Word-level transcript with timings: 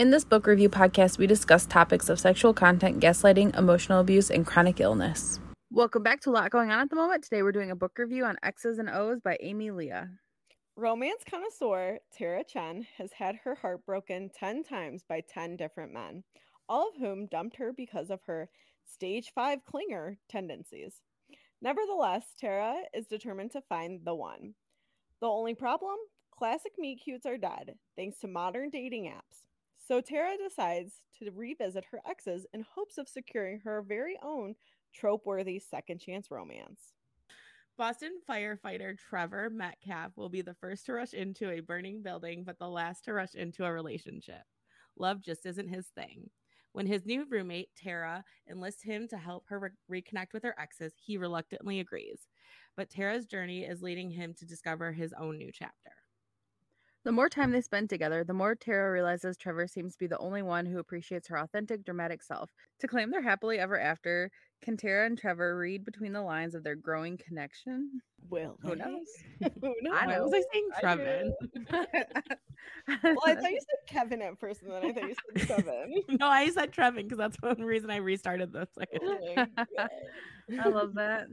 In 0.00 0.10
this 0.10 0.24
book 0.24 0.46
review 0.46 0.70
podcast, 0.70 1.18
we 1.18 1.26
discuss 1.26 1.66
topics 1.66 2.08
of 2.08 2.18
sexual 2.18 2.54
content, 2.54 3.00
gaslighting, 3.00 3.54
emotional 3.58 4.00
abuse, 4.00 4.30
and 4.30 4.46
chronic 4.46 4.80
illness. 4.80 5.38
Welcome 5.70 6.02
back 6.02 6.22
to 6.22 6.30
a 6.30 6.32
lot 6.32 6.50
going 6.50 6.70
on 6.70 6.80
at 6.80 6.88
the 6.88 6.96
moment. 6.96 7.22
Today 7.22 7.42
we're 7.42 7.52
doing 7.52 7.70
a 7.70 7.76
book 7.76 7.98
review 7.98 8.24
on 8.24 8.38
Exes 8.42 8.78
and 8.78 8.88
O's 8.88 9.20
by 9.20 9.36
Amy 9.42 9.70
Lea. 9.70 10.04
Romance 10.74 11.22
connoisseur 11.28 11.98
Tara 12.16 12.42
Chen 12.44 12.86
has 12.96 13.12
had 13.12 13.36
her 13.44 13.54
heart 13.54 13.84
broken 13.84 14.30
10 14.34 14.64
times 14.64 15.04
by 15.06 15.20
10 15.28 15.58
different 15.58 15.92
men, 15.92 16.24
all 16.66 16.88
of 16.88 16.96
whom 16.98 17.26
dumped 17.26 17.56
her 17.56 17.74
because 17.76 18.08
of 18.08 18.20
her 18.26 18.48
stage 18.90 19.32
5 19.34 19.58
clinger 19.70 20.16
tendencies. 20.30 21.02
Nevertheless, 21.60 22.24
Tara 22.40 22.76
is 22.94 23.06
determined 23.06 23.50
to 23.50 23.60
find 23.68 24.00
the 24.02 24.14
one. 24.14 24.54
The 25.20 25.26
only 25.26 25.54
problem? 25.54 25.96
Classic 26.30 26.72
meet 26.78 27.02
cutes 27.04 27.26
are 27.26 27.36
dead, 27.36 27.74
thanks 27.96 28.18
to 28.20 28.28
modern 28.28 28.70
dating 28.70 29.04
apps. 29.04 29.49
So 29.90 30.00
Tara 30.00 30.36
decides 30.36 31.00
to 31.18 31.32
revisit 31.32 31.84
her 31.90 32.00
exes 32.08 32.46
in 32.54 32.64
hopes 32.76 32.96
of 32.96 33.08
securing 33.08 33.58
her 33.64 33.82
very 33.82 34.16
own 34.22 34.54
trope 34.94 35.26
worthy 35.26 35.58
second 35.58 35.98
chance 35.98 36.30
romance. 36.30 36.92
Boston 37.76 38.20
firefighter 38.30 38.96
Trevor 38.96 39.50
Metcalf 39.50 40.16
will 40.16 40.28
be 40.28 40.42
the 40.42 40.54
first 40.54 40.86
to 40.86 40.92
rush 40.92 41.12
into 41.12 41.50
a 41.50 41.58
burning 41.58 42.02
building, 42.02 42.44
but 42.44 42.56
the 42.60 42.68
last 42.68 43.04
to 43.06 43.14
rush 43.14 43.34
into 43.34 43.64
a 43.64 43.72
relationship. 43.72 44.42
Love 44.96 45.22
just 45.22 45.44
isn't 45.44 45.66
his 45.66 45.88
thing. 45.88 46.30
When 46.70 46.86
his 46.86 47.04
new 47.04 47.26
roommate, 47.28 47.70
Tara, 47.76 48.22
enlists 48.48 48.84
him 48.84 49.08
to 49.08 49.16
help 49.16 49.46
her 49.48 49.74
re- 49.88 50.02
reconnect 50.02 50.32
with 50.32 50.44
her 50.44 50.54
exes, 50.56 50.92
he 51.04 51.18
reluctantly 51.18 51.80
agrees. 51.80 52.28
But 52.76 52.90
Tara's 52.90 53.26
journey 53.26 53.64
is 53.64 53.82
leading 53.82 54.10
him 54.10 54.34
to 54.34 54.46
discover 54.46 54.92
his 54.92 55.12
own 55.14 55.36
new 55.36 55.50
chapter. 55.52 55.99
The 57.04 57.12
more 57.12 57.30
time 57.30 57.50
they 57.50 57.62
spend 57.62 57.88
together, 57.88 58.24
the 58.24 58.34
more 58.34 58.54
Tara 58.54 58.92
realizes 58.92 59.38
Trevor 59.38 59.66
seems 59.66 59.94
to 59.94 59.98
be 59.98 60.06
the 60.06 60.18
only 60.18 60.42
one 60.42 60.66
who 60.66 60.78
appreciates 60.78 61.28
her 61.28 61.38
authentic, 61.38 61.82
dramatic 61.84 62.22
self. 62.22 62.50
To 62.80 62.86
claim 62.86 63.10
they're 63.10 63.22
happily 63.22 63.58
ever 63.58 63.80
after, 63.80 64.30
can 64.62 64.76
Tara 64.76 65.06
and 65.06 65.16
Trevor 65.16 65.56
read 65.56 65.86
between 65.86 66.12
the 66.12 66.20
lines 66.20 66.54
of 66.54 66.62
their 66.62 66.74
growing 66.76 67.16
connection? 67.16 68.02
Well, 68.28 68.58
Who 68.62 68.76
knows? 68.76 69.06
Who 69.62 69.74
knows? 69.80 69.96
I 69.98 70.06
know. 70.06 70.24
Was 70.24 70.34
I 70.34 70.42
saying 70.52 70.68
I 70.76 70.80
Trevin? 70.82 71.32
Well, 73.02 73.16
I 73.24 73.34
thought 73.34 73.50
you 73.50 73.60
said 73.60 73.86
Kevin 73.88 74.20
at 74.20 74.38
first, 74.38 74.60
and 74.62 74.70
then 74.72 74.84
I 74.84 74.92
thought 74.92 75.08
you 75.08 75.14
said 75.38 75.48
Kevin. 75.48 76.02
no, 76.20 76.26
I 76.26 76.50
said 76.50 76.70
Trevin 76.72 77.04
because 77.04 77.16
that's 77.18 77.38
one 77.40 77.62
reason 77.62 77.90
I 77.90 77.96
restarted 77.96 78.52
the 78.52 78.68
second. 78.78 79.00
Oh. 79.78 79.86
I 80.60 80.68
love 80.68 80.94
that. 80.96 81.28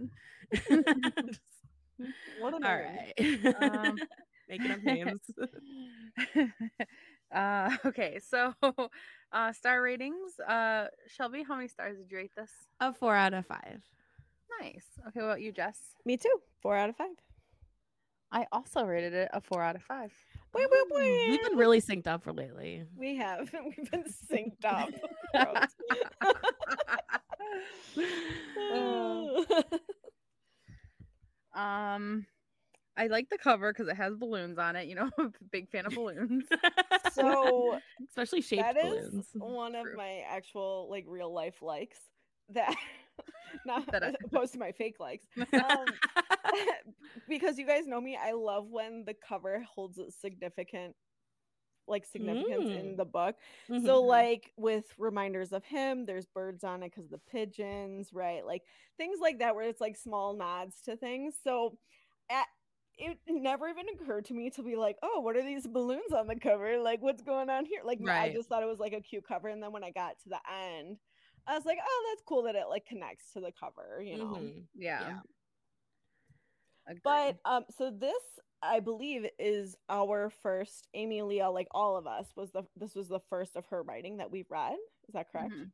What 2.39 2.53
a 2.53 2.55
All 2.55 2.59
name. 2.59 3.41
right. 3.43 3.55
Um, 3.61 3.97
Making 4.49 4.71
up 4.71 4.83
names. 4.83 5.21
uh, 7.33 7.69
okay, 7.85 8.19
so 8.27 8.53
uh, 9.31 9.51
star 9.53 9.81
ratings. 9.81 10.39
Uh, 10.39 10.85
Shelby, 11.07 11.43
how 11.43 11.55
many 11.55 11.67
stars 11.67 11.97
did 11.97 12.09
you 12.09 12.17
rate 12.17 12.31
this? 12.35 12.51
A 12.79 12.93
four 12.93 13.15
out 13.15 13.33
of 13.33 13.45
five. 13.45 13.81
Nice. 14.61 14.85
Okay, 15.07 15.19
what 15.19 15.25
about 15.25 15.41
you, 15.41 15.51
Jess? 15.51 15.79
Me 16.05 16.17
too. 16.17 16.33
Four 16.61 16.77
out 16.77 16.89
of 16.89 16.95
five. 16.95 17.07
I 18.31 18.45
also 18.51 18.83
rated 18.83 19.13
it 19.13 19.29
a 19.33 19.39
four 19.39 19.61
out 19.61 19.75
of 19.75 19.83
five. 19.83 20.11
Wait, 20.53 20.67
wait, 20.91 21.27
Ooh. 21.27 21.29
We've 21.29 21.43
been 21.43 21.57
really 21.57 21.81
synced 21.81 22.07
up 22.07 22.23
for 22.23 22.33
lately. 22.33 22.83
We 22.97 23.15
have. 23.17 23.49
We've 23.77 23.91
been 23.91 24.03
synced 24.31 24.65
up. 24.65 24.89
Um, 31.53 31.63
um, 31.63 32.25
I 32.97 33.07
like 33.07 33.29
the 33.29 33.37
cover 33.37 33.71
because 33.73 33.87
it 33.87 33.95
has 33.97 34.15
balloons 34.15 34.57
on 34.57 34.75
it. 34.75 34.87
You 34.87 34.95
know, 34.95 35.09
I'm 35.19 35.27
a 35.27 35.31
big 35.51 35.69
fan 35.69 35.85
of 35.85 35.93
balloons. 35.95 36.45
so 37.13 37.79
especially 38.09 38.41
shaped 38.41 38.63
that 38.63 38.77
is 38.77 39.13
balloons. 39.13 39.25
one 39.37 39.75
of 39.75 39.83
True. 39.83 39.97
my 39.97 40.23
actual 40.29 40.87
like 40.89 41.05
real 41.07 41.33
life 41.33 41.61
likes 41.61 41.99
that 42.49 42.75
not 43.65 43.83
That 43.91 44.03
I- 44.03 44.09
as 44.09 44.15
opposed 44.23 44.53
to 44.53 44.59
my 44.59 44.71
fake 44.71 44.99
likes 44.99 45.25
um, 45.59 45.93
because 47.27 47.57
you 47.57 47.65
guys 47.65 47.87
know 47.87 47.99
me 48.01 48.17
i 48.21 48.31
love 48.33 48.67
when 48.69 49.03
the 49.05 49.13
cover 49.13 49.63
holds 49.73 49.97
a 49.97 50.11
significant 50.11 50.95
like 51.87 52.05
significance 52.05 52.69
in 52.73 52.95
Mm. 52.95 52.97
the 52.97 53.05
book 53.05 53.35
so 53.77 54.01
Mhm. 54.01 54.07
like 54.07 54.51
with 54.57 54.85
reminders 54.97 55.51
of 55.53 55.63
him 55.65 56.05
there's 56.05 56.25
birds 56.25 56.63
on 56.63 56.83
it 56.83 56.91
because 56.93 57.09
the 57.09 57.19
pigeons 57.31 58.13
right 58.13 58.45
like 58.45 58.63
things 58.97 59.19
like 59.21 59.39
that 59.39 59.55
where 59.55 59.67
it's 59.67 59.81
like 59.81 59.95
small 59.97 60.33
nods 60.35 60.81
to 60.81 60.95
things 60.97 61.35
so 61.43 61.77
at, 62.29 62.47
it 62.97 63.17
never 63.27 63.67
even 63.67 63.85
occurred 63.89 64.25
to 64.25 64.33
me 64.33 64.49
to 64.49 64.63
be 64.63 64.75
like 64.75 64.97
oh 65.03 65.19
what 65.19 65.35
are 65.35 65.43
these 65.43 65.67
balloons 65.67 66.11
on 66.15 66.27
the 66.27 66.35
cover 66.35 66.77
like 66.79 67.01
what's 67.01 67.21
going 67.21 67.49
on 67.49 67.65
here 67.65 67.81
like 67.83 67.99
i 68.07 68.33
just 68.33 68.49
thought 68.49 68.63
it 68.63 68.67
was 68.67 68.79
like 68.79 68.93
a 68.93 69.01
cute 69.01 69.23
cover 69.27 69.47
and 69.49 69.61
then 69.61 69.71
when 69.71 69.83
i 69.83 69.91
got 69.91 70.17
to 70.23 70.29
the 70.29 70.39
end 70.73 70.97
i 71.47 71.53
was 71.55 71.65
like 71.65 71.77
oh 71.81 72.05
that's 72.09 72.23
cool 72.25 72.43
that 72.43 72.55
it 72.55 72.65
like 72.69 72.85
connects 72.85 73.31
to 73.33 73.39
the 73.39 73.51
cover 73.59 74.01
you 74.01 74.17
know 74.17 74.25
Mhm. 74.25 74.63
yeah. 74.75 74.99
Yeah. 76.89 76.93
But 77.03 77.37
um 77.45 77.65
so 77.77 77.91
this 77.91 78.13
i 78.61 78.79
believe 78.79 79.27
is 79.37 79.75
our 79.89 80.29
first 80.29 80.87
amy 80.93 81.21
lea 81.21 81.45
like 81.47 81.67
all 81.71 81.97
of 81.97 82.07
us 82.07 82.27
was 82.35 82.51
the 82.51 82.63
this 82.75 82.95
was 82.95 83.07
the 83.07 83.19
first 83.29 83.55
of 83.55 83.65
her 83.67 83.83
writing 83.83 84.17
that 84.17 84.31
we've 84.31 84.49
read 84.49 84.77
is 85.07 85.13
that 85.13 85.31
correct 85.31 85.53
Mhm. 85.53 85.71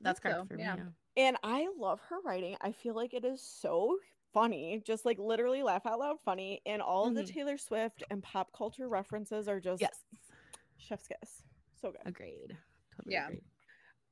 That's 0.00 0.20
correct 0.20 0.38
so, 0.40 0.44
for 0.46 0.54
me. 0.54 0.62
yeah. 0.64 0.76
Yeah. 0.76 0.84
and 1.28 1.36
i 1.42 1.68
love 1.78 2.00
her 2.08 2.20
writing 2.24 2.56
i 2.60 2.72
feel 2.72 2.94
like 2.94 3.14
it 3.14 3.24
is 3.24 3.42
so 3.42 3.96
funny 4.32 4.82
just 4.84 5.04
like 5.04 5.18
literally 5.18 5.62
laugh 5.62 5.86
out 5.86 5.98
loud 5.98 6.16
funny 6.24 6.60
and 6.66 6.82
all 6.82 7.06
of 7.06 7.14
the 7.14 7.22
Mhm. 7.22 7.32
taylor 7.32 7.58
swift 7.58 8.02
and 8.10 8.22
pop 8.22 8.52
culture 8.52 8.88
references 8.88 9.48
are 9.48 9.60
just 9.60 9.80
Yes. 9.80 10.04
chef's 10.76 11.06
kiss 11.08 11.42
so 11.80 11.92
good 11.92 12.00
Agreed. 12.04 12.56
Totally 12.96 13.14
Yeah. 13.14 13.26
agreed. 13.26 13.42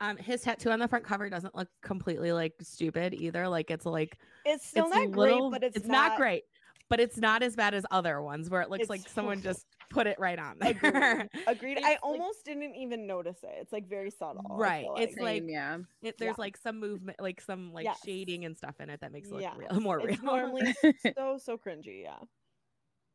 Um, 0.00 0.16
his 0.18 0.42
tattoo 0.42 0.70
on 0.70 0.78
the 0.78 0.86
front 0.88 1.04
cover 1.04 1.28
doesn't 1.30 1.54
look 1.54 1.68
completely 1.80 2.30
like 2.32 2.54
stupid 2.60 3.14
either. 3.14 3.48
Like 3.48 3.70
it's 3.70 3.86
like 3.86 4.18
it's 4.44 4.66
still 4.66 4.86
it's 4.86 4.94
not 4.94 5.08
little- 5.08 5.50
great 5.50 5.60
but 5.60 5.76
it's, 5.76 5.86
not, 5.86 6.16
great, 6.18 6.44
but 6.88 7.00
it's 7.00 7.16
not 7.16 7.42
as 7.42 7.56
bad 7.56 7.74
as 7.74 7.84
other 7.90 8.22
ones 8.22 8.48
where 8.48 8.60
it 8.60 8.70
looks 8.70 8.82
It's 8.82 8.90
like 8.90 9.08
someone 9.08 9.38
so- 9.38 9.44
just 9.50 9.66
put 9.90 10.06
it 10.06 10.18
right 10.18 10.38
on 10.38 10.58
there. 10.60 10.70
agreed 10.70 11.28
agreed 11.46 11.78
i 11.78 11.80
It's, 11.80 11.84
like- 11.84 11.98
almost 12.02 12.44
didn't 12.44 12.74
even 12.76 13.06
notice 13.06 13.38
it 13.42 13.50
it's 13.60 13.72
like 13.72 13.88
very 13.88 14.10
subtle 14.10 14.42
Right, 14.50 14.84
feel 14.84 14.94
it's 14.98 15.14
Same, 15.16 15.24
like- 15.24 15.42
yeah. 15.46 15.78
It, 16.02 16.16
there's 16.18 16.30
Yeah. 16.30 16.34
like 16.38 16.56
some 16.56 16.78
movement, 16.80 17.20
like 17.20 17.40
some 17.40 17.72
like 17.72 17.84
Yes. 17.84 17.98
shading 18.04 18.44
and 18.44 18.56
stuff 18.56 18.80
in 18.80 18.90
it 18.90 19.00
that 19.00 19.12
makes 19.12 19.28
it 19.28 19.34
look 19.34 19.42
Yes, 19.42 19.56
real, 19.56 19.80
more 19.80 19.98
real. 20.00 20.16
normally 20.22 20.74
so 21.16 21.38
so 21.42 21.56
cringy 21.58 22.02
yeah 22.02 22.18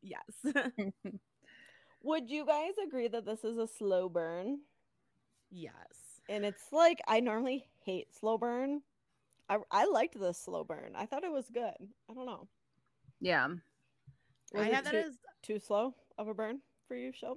yes, 0.02 0.54
Would 2.02 2.28
you 2.30 2.44
guys 2.44 2.72
agree 2.84 3.06
that 3.08 3.24
this 3.24 3.44
is 3.44 3.58
a 3.58 3.66
slow 3.66 4.08
burn? 4.08 4.58
yes. 5.50 5.72
And 6.28 6.44
it's 6.44 6.62
like 6.72 7.00
I 7.08 7.20
normally 7.20 7.64
hate 7.84 8.06
slow 8.14 8.38
burn. 8.38 8.80
I 9.48 9.58
I 9.72 9.84
liked 9.86 10.18
this 10.18 10.38
slow 10.38 10.62
burn. 10.64 10.92
I 10.96 11.04
thought 11.06 11.24
it 11.24 11.32
was 11.32 11.48
good. 11.52 11.74
I 12.10 12.14
don't 12.14 12.26
know. 12.26 12.46
yeah. 13.20 13.48
Was 14.52 14.62
I 14.66 14.70
have 14.70 14.84
that 14.84 14.90
too, 14.92 14.96
as 14.98 15.18
too 15.42 15.58
slow 15.58 15.94
of 16.18 16.28
a 16.28 16.34
burn 16.34 16.60
for 16.88 16.94
you, 16.96 17.10
Shelb? 17.12 17.36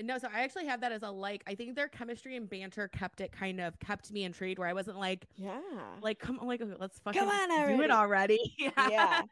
no, 0.00 0.16
so 0.18 0.28
I 0.32 0.42
actually 0.42 0.66
have 0.66 0.80
that 0.82 0.92
as 0.92 1.02
a 1.02 1.10
like. 1.10 1.42
I 1.46 1.54
think 1.54 1.74
their 1.74 1.88
chemistry 1.88 2.36
and 2.36 2.48
banter 2.48 2.86
kept 2.88 3.20
it 3.20 3.32
kind 3.32 3.60
of 3.60 3.78
kept 3.80 4.12
me 4.12 4.24
intrigued. 4.24 4.58
Where 4.58 4.68
I 4.68 4.72
wasn't 4.72 4.98
like, 4.98 5.26
Yeah. 5.36 5.60
like 6.00 6.18
come 6.18 6.38
on, 6.38 6.46
like 6.46 6.62
let's 6.78 6.98
fucking 7.00 7.18
Come 7.20 7.28
on 7.28 7.76
do 7.76 7.82
it 7.82 7.90
already. 7.90 8.54
yeah. 8.58 8.70
yeah. 8.88 9.22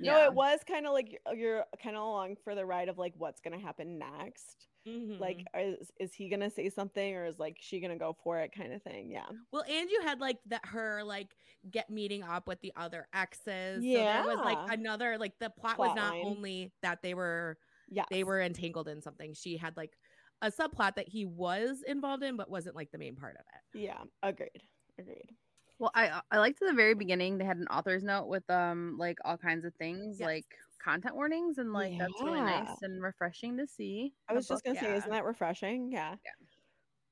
No, 0.00 0.16
Yeah. 0.18 0.26
it 0.26 0.34
was 0.34 0.60
kind 0.66 0.86
of 0.86 0.92
like 0.92 1.10
you're, 1.26 1.36
you're 1.36 1.64
kind 1.82 1.96
of 1.96 2.02
along 2.02 2.36
for 2.42 2.54
the 2.54 2.64
ride 2.66 2.88
of 2.88 2.98
like 2.98 3.12
what's 3.16 3.40
gonna 3.40 3.60
happen 3.60 3.98
next. 3.98 4.66
Mhm. 4.88 5.20
Like, 5.20 5.44
is 5.54 5.92
is 6.00 6.14
he 6.14 6.28
gonna 6.28 6.50
say 6.50 6.68
something 6.70 7.14
or 7.14 7.26
is 7.26 7.38
like 7.38 7.58
she 7.60 7.80
gonna 7.80 7.98
go 7.98 8.16
for 8.24 8.38
it, 8.40 8.52
kind 8.52 8.72
of 8.72 8.82
thing? 8.82 9.10
Yeah. 9.10 9.26
Well, 9.52 9.64
and 9.68 9.90
you 9.90 10.00
had 10.02 10.20
like 10.20 10.38
that 10.46 10.64
her 10.66 11.02
like 11.04 11.36
get 11.70 11.90
meeting 11.90 12.22
up 12.22 12.46
with 12.48 12.60
the 12.60 12.72
other 12.76 13.06
exes. 13.12 13.82
So 13.84 13.90
there 13.90 14.24
was 14.24 14.38
like 14.38 14.58
another 14.70 15.18
like 15.18 15.38
the 15.38 15.50
plot, 15.50 15.76
Plot 15.76 15.88
was 15.88 15.96
not 15.96 16.14
line. 16.14 16.22
only 16.24 16.72
that 16.82 17.02
they 17.02 17.14
were 17.14 17.58
Yeah. 17.88 18.04
they 18.10 18.24
were 18.24 18.40
entangled 18.40 18.88
in 18.88 19.02
something. 19.02 19.34
She 19.34 19.56
had 19.56 19.76
like 19.76 19.96
a 20.42 20.50
subplot 20.50 20.94
that 20.96 21.08
he 21.08 21.24
was 21.26 21.82
involved 21.86 22.22
in, 22.22 22.36
but 22.36 22.48
wasn't 22.50 22.76
like 22.76 22.90
the 22.92 22.98
main 22.98 23.16
part 23.16 23.36
of 23.36 23.44
it. 23.54 23.80
Yeah. 23.80 24.02
Agreed. 24.22 24.62
Agreed. 24.98 25.34
Well, 25.80 25.90
I 25.94 26.20
I 26.30 26.38
liked 26.38 26.60
at 26.62 26.68
the 26.68 26.74
very 26.74 26.94
beginning 26.94 27.38
they 27.38 27.44
had 27.44 27.58
an 27.58 27.68
author's 27.68 28.02
note 28.04 28.26
with 28.28 28.48
um 28.50 28.96
like 28.98 29.18
all 29.24 29.36
kinds 29.36 29.64
of 29.64 29.74
things 29.76 30.20
Yes. 30.20 30.26
like 30.26 30.46
content 30.82 31.14
warnings 31.14 31.58
and 31.58 31.72
like 31.72 31.98
that's 31.98 32.22
really 32.22 32.40
nice 32.40 32.82
and 32.82 33.02
refreshing 33.02 33.56
to 33.56 33.66
see. 33.66 34.14
I 34.28 34.34
was 34.34 34.46
just 34.48 34.64
book- 34.64 34.74
gonna 34.74 34.86
say, 34.86 34.96
isn't 34.96 35.10
that 35.10 35.24
refreshing? 35.24 35.90
Yeah. 35.92 36.16
Yeah. 36.24 36.46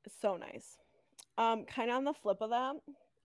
It's 0.05 0.17
so 0.21 0.37
nice. 0.37 0.77
Um, 1.39 1.65
kind 1.65 1.91
of 1.91 1.97
on 1.97 2.05
the 2.05 2.15
flip 2.15 2.39
of 2.41 2.51
that, 2.51 2.77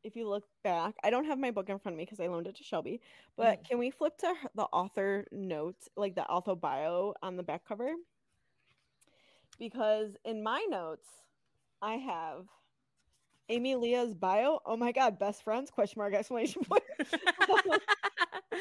if 0.03 0.15
you 0.15 0.27
look 0.27 0.43
back, 0.63 0.95
I 1.03 1.09
don't 1.09 1.25
have 1.25 1.37
my 1.37 1.51
book 1.51 1.69
in 1.69 1.77
front 1.79 1.93
of 1.93 1.97
me 1.97 2.05
because 2.05 2.19
I 2.19 2.27
loaned 2.27 2.47
it 2.47 2.55
to 2.57 2.63
Shelby. 2.63 3.01
But 3.37 3.63
can 3.63 3.77
we 3.77 3.91
flip 3.91 4.17
to 4.17 4.33
the 4.55 4.63
author 4.63 5.25
notes, 5.31 5.87
like 5.95 6.15
the 6.15 6.25
author 6.25 6.55
bio 6.55 7.13
on 7.21 7.37
the 7.37 7.43
back 7.43 7.65
cover? 7.67 7.91
Because 9.59 10.15
in 10.25 10.41
my 10.41 10.65
notes, 10.69 11.07
I 11.81 11.93
have 11.95 12.45
Amy 13.49 13.75
Lea's 13.75 14.13
bio. 14.13 14.59
Oh 14.65 14.77
my 14.77 14.91
god, 14.91 15.19
best 15.19 15.43
friends? 15.43 15.69
Question 15.71 15.99
mark 15.99 16.13
exclamation 16.13 16.63
point. 16.63 16.83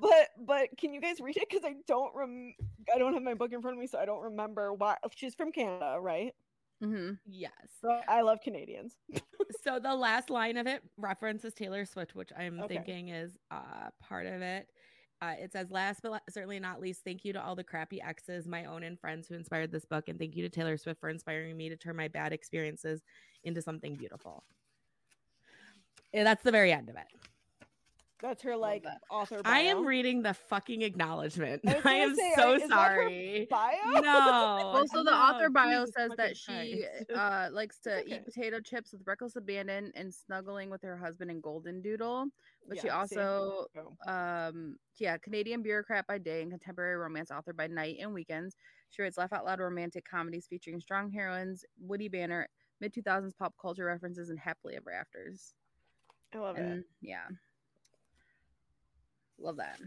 but 0.00 0.28
but 0.38 0.68
can 0.78 0.92
you 0.94 1.00
guys 1.00 1.20
read 1.20 1.36
it? 1.36 1.48
Because 1.48 1.64
I 1.64 1.74
don't 1.86 2.14
rem 2.14 2.54
I 2.94 2.98
don't 2.98 3.14
have 3.14 3.22
my 3.22 3.34
book 3.34 3.52
in 3.52 3.60
front 3.62 3.76
of 3.76 3.80
me, 3.80 3.86
so 3.86 3.98
I 3.98 4.04
don't 4.04 4.22
remember 4.22 4.72
why. 4.72 4.96
She's 5.14 5.34
from 5.34 5.52
Canada, 5.52 5.96
right? 6.00 6.34
Mm-hmm. 6.82 7.14
yes. 7.26 7.52
So 7.82 7.90
I 8.08 8.22
love 8.22 8.40
Canadians. 8.42 8.96
So 9.62 9.80
the 9.80 9.94
last 9.94 10.30
line 10.30 10.56
of 10.56 10.66
it 10.68 10.80
references 10.96 11.52
Taylor 11.52 11.84
Swift, 11.84 12.14
which 12.14 12.30
I'm 12.38 12.60
Okay. 12.60 12.76
thinking 12.76 13.08
is 13.08 13.36
uh, 13.50 13.90
part 14.00 14.26
of 14.26 14.40
it. 14.42 14.68
Uh, 15.20 15.34
it 15.38 15.52
says, 15.52 15.70
last 15.70 16.00
but 16.02 16.22
certainly 16.30 16.60
not 16.60 16.80
least, 16.80 17.02
thank 17.04 17.24
you 17.24 17.32
to 17.32 17.44
all 17.44 17.56
the 17.56 17.64
crappy 17.64 18.00
exes, 18.00 18.46
my 18.46 18.64
own 18.64 18.84
and 18.84 18.98
friends 18.98 19.26
who 19.28 19.34
inspired 19.34 19.72
this 19.72 19.84
book. 19.84 20.08
And 20.08 20.18
thank 20.18 20.36
you 20.36 20.42
to 20.42 20.48
Taylor 20.48 20.76
Swift 20.78 21.00
for 21.00 21.10
inspiring 21.10 21.56
me 21.56 21.68
to 21.68 21.76
turn 21.76 21.96
my 21.96 22.08
bad 22.08 22.32
experiences 22.32 23.02
into 23.44 23.62
something 23.62 23.94
beautiful. 23.94 24.44
And 26.12 26.26
that's 26.26 26.42
the 26.42 26.52
very 26.52 26.72
end 26.72 26.88
of 26.88 26.96
it. 26.96 27.06
That's 28.22 28.42
her 28.42 28.54
like 28.54 28.82
that. 28.82 29.00
author. 29.10 29.40
I 29.46 29.60
am 29.60 29.86
reading 29.86 30.22
the 30.22 30.34
fucking 30.34 30.82
acknowledgement. 30.82 31.62
I 31.66 31.80
I, 31.84 31.94
am 31.94 32.14
say, 32.14 32.32
so 32.36 32.52
are- 32.52 32.56
is 32.56 32.68
that 32.68 32.92
her 32.92 33.02
sorry. 33.02 33.46
bio. 33.50 34.00
No. 34.00 34.70
Well, 34.74 34.86
so 34.88 34.98
the 34.98 35.10
no, 35.10 35.16
author 35.16 35.48
bio 35.48 35.80
Jesus 35.86 35.94
says 35.96 36.10
that 36.18 36.36
she 36.36 36.84
uh, 37.14 37.48
likes 37.50 37.78
to 37.80 38.00
okay. 38.00 38.16
eat 38.16 38.24
potato 38.26 38.60
chips 38.60 38.92
with 38.92 39.02
reckless 39.06 39.36
abandon 39.36 39.90
and 39.94 40.12
snuggling 40.12 40.68
with 40.68 40.82
her 40.82 40.96
husband 40.98 41.30
in 41.30 41.40
Golden 41.40 41.80
Doodle. 41.80 42.26
But 42.68 42.78
she 42.80 42.88
Yeah, 42.88 43.04
see? 43.06 43.16
also, 43.18 43.66
Oh. 44.06 44.12
um, 44.12 44.76
yeah, 44.98 45.16
Canadian 45.16 45.62
bureaucrat 45.62 46.06
by 46.06 46.18
day 46.18 46.42
and 46.42 46.50
contemporary 46.50 46.96
romance 46.98 47.30
author 47.30 47.54
by 47.54 47.68
night 47.68 47.96
and 48.00 48.12
weekends. 48.12 48.54
She 48.90 49.00
writes 49.02 49.16
laugh 49.16 49.32
out 49.32 49.46
loud 49.46 49.60
romantic 49.60 50.04
comedies 50.04 50.46
featuring 50.48 50.78
strong 50.80 51.10
heroines, 51.10 51.64
witty 51.80 52.08
banner, 52.08 52.48
mid 52.80 52.92
2000s 52.94 53.34
pop 53.36 53.54
culture 53.60 53.84
references, 53.84 54.30
and 54.30 54.38
happily 54.38 54.76
ever 54.76 54.92
afters. 54.92 55.54
I 56.32 56.38
love 56.38 56.56
it. 56.56 56.84
Yeah, 57.00 57.26
love 59.38 59.56
that. 59.56 59.78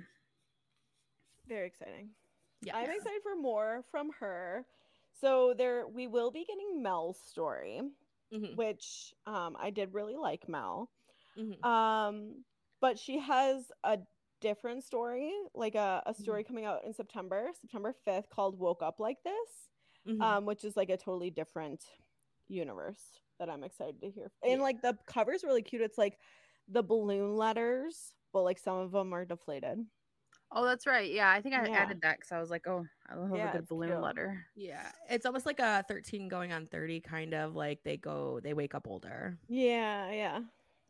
Very 1.48 1.68
exciting. 1.68 2.10
Yeah. 2.62 2.76
I'm 2.78 2.90
excited 2.90 3.22
for 3.22 3.36
more 3.36 3.84
from 3.92 4.12
her. 4.20 4.66
So 5.20 5.54
there, 5.58 5.88
we 5.88 6.08
will 6.08 6.32
be 6.32 6.46
getting 6.46 6.82
Mel's 6.82 7.20
story, 7.20 7.82
Mhm, 8.32 8.56
which 8.56 9.14
um, 9.26 9.56
I 9.60 9.70
did 9.70 9.94
really 9.94 10.16
like 10.16 10.48
Mel. 10.48 10.90
mhm. 11.38 11.64
Um, 11.66 12.44
but 12.82 12.98
she 12.98 13.20
has 13.20 13.72
a 13.84 14.00
different 14.42 14.84
story, 14.84 15.32
like 15.54 15.76
a, 15.76 16.02
a 16.06 16.14
story 16.14 16.44
coming 16.44 16.66
out 16.66 16.84
in 16.86 16.94
September, 16.94 17.50
September 17.60 17.94
5th, 18.08 18.30
called 18.30 18.58
Woke 18.58 18.82
Up 18.82 19.00
Like 19.00 19.18
This, 19.24 19.70
Mhm. 20.08 20.22
um, 20.22 20.46
which 20.46 20.64
is 20.64 20.76
like 20.76 20.90
a 20.90 20.98
totally 20.98 21.30
different 21.30 21.84
universe 22.48 23.02
that 23.40 23.50
I'm 23.50 23.64
excited 23.64 24.02
to 24.02 24.10
hear. 24.10 24.32
And 24.44 24.62
like 24.62 24.82
the 24.82 24.98
cover's 25.08 25.44
really 25.44 25.62
cute. 25.62 25.82
It's 25.82 25.98
like 25.98 26.18
the 26.68 26.84
balloon 26.84 27.36
letters, 27.36 28.14
but 28.32 28.44
like 28.44 28.60
some 28.60 28.78
of 28.78 28.92
them 28.92 29.14
are 29.14 29.26
deflated. 29.26 29.80
Oh, 30.52 30.66
that's 30.66 30.86
right. 30.86 31.12
Yeah, 31.12 31.30
I 31.32 31.42
think 31.42 31.56
I 31.56 31.66
Yeah. 31.68 31.78
added 31.82 32.02
that 32.02 32.18
because 32.18 32.32
I 32.32 32.40
was 32.40 32.50
like, 32.52 32.68
oh, 32.68 32.86
I 33.10 33.16
love 33.16 33.36
Yeah, 33.36 33.50
a 33.50 33.58
good 33.58 33.68
balloon 33.68 33.90
cute. 33.90 34.02
letter. 34.02 34.46
Yeah, 34.56 34.92
it's 35.10 35.26
almost 35.26 35.46
like 35.48 35.60
a 35.60 35.84
13 35.88 36.28
going 36.28 36.52
on 36.54 36.68
30 36.68 37.00
kind 37.02 37.34
of 37.34 37.56
like 37.56 37.80
they 37.84 37.98
go 37.98 38.40
they 38.44 38.54
wake 38.54 38.76
up 38.76 38.88
older. 38.88 39.38
Yeah, 39.48 40.12
yeah. 40.12 40.40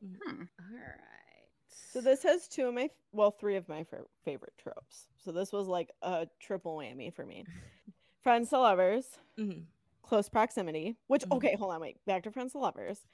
Hmm. 0.02 0.44
All 0.60 0.76
right. 0.76 1.50
So 1.70 2.02
this 2.02 2.24
has 2.24 2.48
two 2.48 2.68
of 2.68 2.74
my 2.74 2.90
well, 3.14 3.32
three 3.32 3.56
of 3.56 3.70
my 3.70 3.84
fa- 3.86 4.06
favorite 4.26 4.54
tropes. 4.58 5.08
So 5.24 5.32
this 5.32 5.54
was 5.54 5.68
like 5.68 5.92
a 6.02 6.28
triple 6.42 6.78
whammy 6.78 7.14
for 7.14 7.26
me. 7.26 7.46
Friends 8.24 8.50
to 8.50 8.60
lovers, 8.60 9.06
Mhm. 9.38 9.64
Close 10.04 10.30
proximity. 10.30 10.98
Which 11.08 11.24
Mhm. 11.24 11.34
okay, 11.34 11.56
hold 11.56 11.74
on, 11.74 11.82
wait. 11.82 12.04
Back 12.06 12.24
to 12.24 12.32
friends 12.32 12.54
to 12.54 12.60
lovers. 12.60 13.08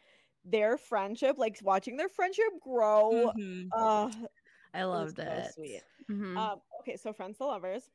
Their 0.46 0.78
friendship, 0.78 1.38
like 1.38 1.60
watching 1.64 1.98
their 1.98 2.10
friendship 2.10 2.60
grow. 2.62 3.34
Mhm. 3.36 3.74
Uh, 3.76 4.12
I 4.74 4.84
was 4.92 5.12
loved 5.12 5.20
so 5.26 5.42
it. 5.42 5.54
sweet. 5.54 5.84
Mhm. 6.10 6.52
Um, 6.52 6.62
okay, 6.82 6.98
so 6.98 7.14
friends 7.14 7.38
to 7.40 7.46
lovers, 7.46 7.92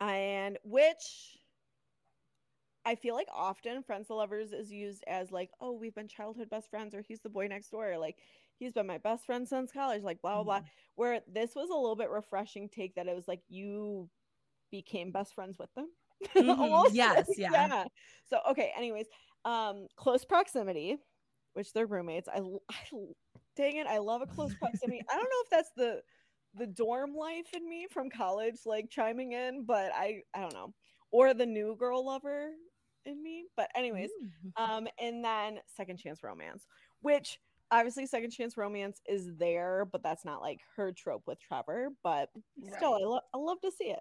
and 0.00 0.58
which 0.62 1.38
I 2.84 2.94
feel 2.96 3.14
like 3.14 3.28
often 3.32 3.82
friends 3.82 4.08
to 4.08 4.14
lovers 4.14 4.52
is 4.52 4.70
used 4.70 5.04
as 5.06 5.32
like, 5.32 5.50
oh, 5.60 5.72
we've 5.72 5.94
been 5.94 6.08
childhood 6.08 6.50
best 6.50 6.68
friends, 6.68 6.94
or 6.94 7.00
he's 7.02 7.22
the 7.22 7.30
boy 7.30 7.46
next 7.46 7.70
door, 7.70 7.92
or 7.92 7.98
like 7.98 8.18
he's 8.58 8.72
been 8.74 8.86
my 8.86 8.98
best 8.98 9.24
friend 9.26 9.48
since 9.48 9.72
college, 9.72 10.02
like 10.02 10.20
blah 10.20 10.34
blah 10.42 10.44
blah. 10.60 10.68
Where 10.94 11.22
this 11.26 11.54
was 11.54 11.70
a 11.70 11.74
little 11.74 11.96
bit 11.96 12.10
refreshing 12.10 12.68
take 12.68 12.94
that 12.96 13.08
it 13.08 13.14
was 13.14 13.26
like 13.28 13.42
you 13.48 14.10
became 14.70 15.12
best 15.12 15.34
friends 15.34 15.58
with 15.58 15.72
them. 15.74 15.92
Mhm. 16.40 16.58
Almost. 16.58 16.94
Yes, 16.94 17.26
yeah. 17.36 17.86
So 18.26 18.40
okay, 18.50 18.72
anyways, 18.76 19.06
um, 19.44 19.86
close 19.96 20.24
proximity, 20.24 20.98
which 21.54 21.72
they're 21.72 21.86
roommates. 21.86 22.28
I, 22.28 22.40
I 22.70 22.76
dang 23.56 23.76
it, 23.76 23.86
I 23.86 23.98
love 23.98 24.22
a 24.22 24.26
close 24.26 24.54
proximity. 24.54 25.02
I 25.10 25.14
don't 25.14 25.24
know 25.24 25.42
if 25.44 25.50
that's 25.50 25.70
the 25.76 26.02
the 26.54 26.66
dorm 26.66 27.14
life 27.14 27.52
in 27.54 27.68
me 27.68 27.86
from 27.90 28.10
college, 28.10 28.60
like 28.66 28.88
chiming 28.90 29.32
in, 29.32 29.64
but 29.64 29.92
I 29.94 30.22
I 30.34 30.40
don't 30.40 30.54
know, 30.54 30.74
or 31.10 31.34
the 31.34 31.46
new 31.46 31.76
girl 31.76 32.04
lover 32.04 32.50
in 33.06 33.22
me. 33.22 33.46
But 33.56 33.70
anyways, 33.74 34.10
Mm. 34.22 34.52
um, 34.56 34.88
and 35.00 35.24
then 35.24 35.60
second 35.66 35.98
chance 35.98 36.22
romance, 36.22 36.66
which 37.00 37.38
obviously 37.70 38.06
second 38.06 38.30
chance 38.30 38.56
romance 38.56 39.00
is 39.06 39.30
there, 39.36 39.84
but 39.90 40.02
that's 40.02 40.24
not 40.24 40.40
like 40.42 40.60
her 40.76 40.92
trope 40.92 41.22
with 41.26 41.38
Trevor. 41.40 41.90
But 42.02 42.30
still, 42.76 42.94
I 42.94 42.98
love 43.04 43.22
I 43.34 43.38
love 43.38 43.60
to 43.62 43.70
see 43.72 43.90
it. 43.90 44.00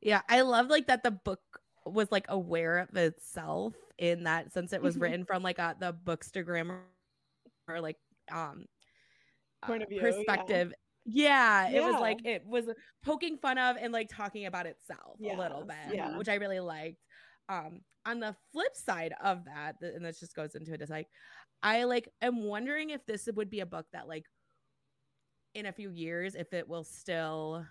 Yeah, 0.00 0.22
I 0.28 0.40
love 0.42 0.68
like 0.68 0.86
that 0.86 1.02
the 1.02 1.10
book 1.10 1.40
was 1.84 2.10
like 2.10 2.26
aware 2.28 2.78
of 2.78 2.96
itself 2.96 3.74
in 3.98 4.24
that 4.24 4.52
since 4.52 4.72
it 4.72 4.82
was 4.82 4.96
Mhm. 4.96 5.00
written 5.00 5.24
from 5.24 5.42
like 5.42 5.58
a 5.58 5.76
the 5.78 5.92
bookstagram 5.92 6.80
or 7.68 7.80
like 7.80 7.98
um 8.30 8.66
Point 9.62 9.82
uh, 9.82 9.84
of 9.84 9.88
view, 9.90 10.00
perspective. 10.00 10.72
Yeah, 11.04 11.68
it 11.68 11.82
was 11.82 12.00
like 12.00 12.24
it 12.24 12.46
was 12.46 12.66
poking 13.02 13.38
fun 13.38 13.58
of 13.58 13.76
and 13.76 13.92
like 13.92 14.08
talking 14.08 14.46
about 14.46 14.66
itself 14.66 15.18
a 15.20 15.36
little 15.36 15.64
bit, 15.64 15.94
yeah. 15.94 16.16
which 16.16 16.28
I 16.28 16.34
really 16.34 16.60
liked. 16.60 17.04
Um, 17.48 17.80
on 18.06 18.20
the 18.20 18.34
flip 18.52 18.74
side 18.76 19.12
of 19.22 19.44
that, 19.46 19.76
and 19.82 20.04
this 20.04 20.20
just 20.20 20.34
goes 20.34 20.54
into 20.54 20.72
it, 20.72 20.80
is 20.82 20.90
like 20.90 21.08
I 21.62 21.84
like 21.84 22.08
am 22.22 22.42
wondering 22.44 22.90
if 22.90 23.04
this 23.06 23.28
would 23.34 23.50
be 23.50 23.60
a 23.60 23.66
book 23.66 23.86
that 23.92 24.08
like 24.08 24.26
in 25.54 25.66
a 25.66 25.72
few 25.72 25.90
years, 25.90 26.34
if 26.34 26.52
it 26.54 26.68
will 26.68 26.84
still 26.84 27.66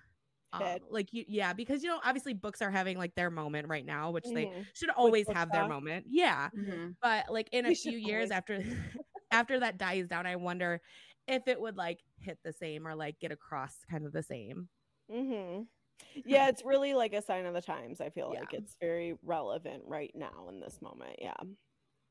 um, 0.54 0.80
like 0.90 1.14
you, 1.14 1.26
yeah, 1.28 1.54
because 1.54 1.84
you 1.84 1.90
know, 1.90 2.00
obviously 2.04 2.34
books 2.34 2.62
are 2.62 2.72
having 2.72 2.98
like 2.98 3.16
their 3.16 3.30
moment 3.30 3.68
right 3.68 3.86
now, 3.86 4.12
which 4.12 4.26
they 4.26 4.46
Mhm. 4.48 4.66
should 4.74 4.90
always 4.92 5.28
have 5.30 5.52
their 5.52 5.68
moment. 5.68 6.06
Yeah, 6.10 6.50
Mhm. 6.56 6.96
but 7.02 7.30
like 7.32 7.50
in 7.52 7.66
a 7.66 7.70
We 7.70 7.76
few 7.76 7.98
years 7.98 8.32
always- 8.32 8.32
after 8.32 8.58
after 9.32 9.60
that 9.60 9.78
dies 9.78 10.08
down, 10.08 10.26
I 10.26 10.36
wonder 10.38 10.82
if 11.28 11.48
it 11.48 11.60
would 11.62 11.78
like 11.78 12.00
hit 12.20 12.40
the 12.44 12.52
same 12.54 12.88
or 12.88 12.96
like 12.96 13.20
get 13.20 13.32
across 13.32 13.84
kind 13.90 14.06
of 14.06 14.12
the 14.12 14.24
same. 14.24 14.70
Mm-hmm. 15.12 15.64
Yeah, 16.26 16.48
it's 16.50 16.64
really 16.66 16.94
like 16.96 17.14
a 17.14 17.22
sign 17.22 17.46
of 17.46 17.54
the 17.54 17.62
times. 17.62 18.02
I 18.02 18.10
feel 18.10 18.32
Yeah. 18.34 18.40
like 18.40 18.54
it's 18.54 18.76
very 18.80 19.16
relevant 19.22 19.84
right 19.86 20.12
now 20.16 20.48
in 20.50 20.60
this 20.60 20.82
moment. 20.82 21.18
Yeah. 21.22 21.36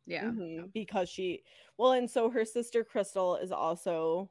Yeah. 0.06 0.24
Mhm, 0.24 0.72
Because 0.72 1.08
she, 1.10 1.42
well, 1.76 1.92
and 1.92 2.08
so 2.10 2.30
her 2.30 2.44
sister 2.44 2.84
Crystal 2.84 3.36
is 3.36 3.50
also 3.52 4.30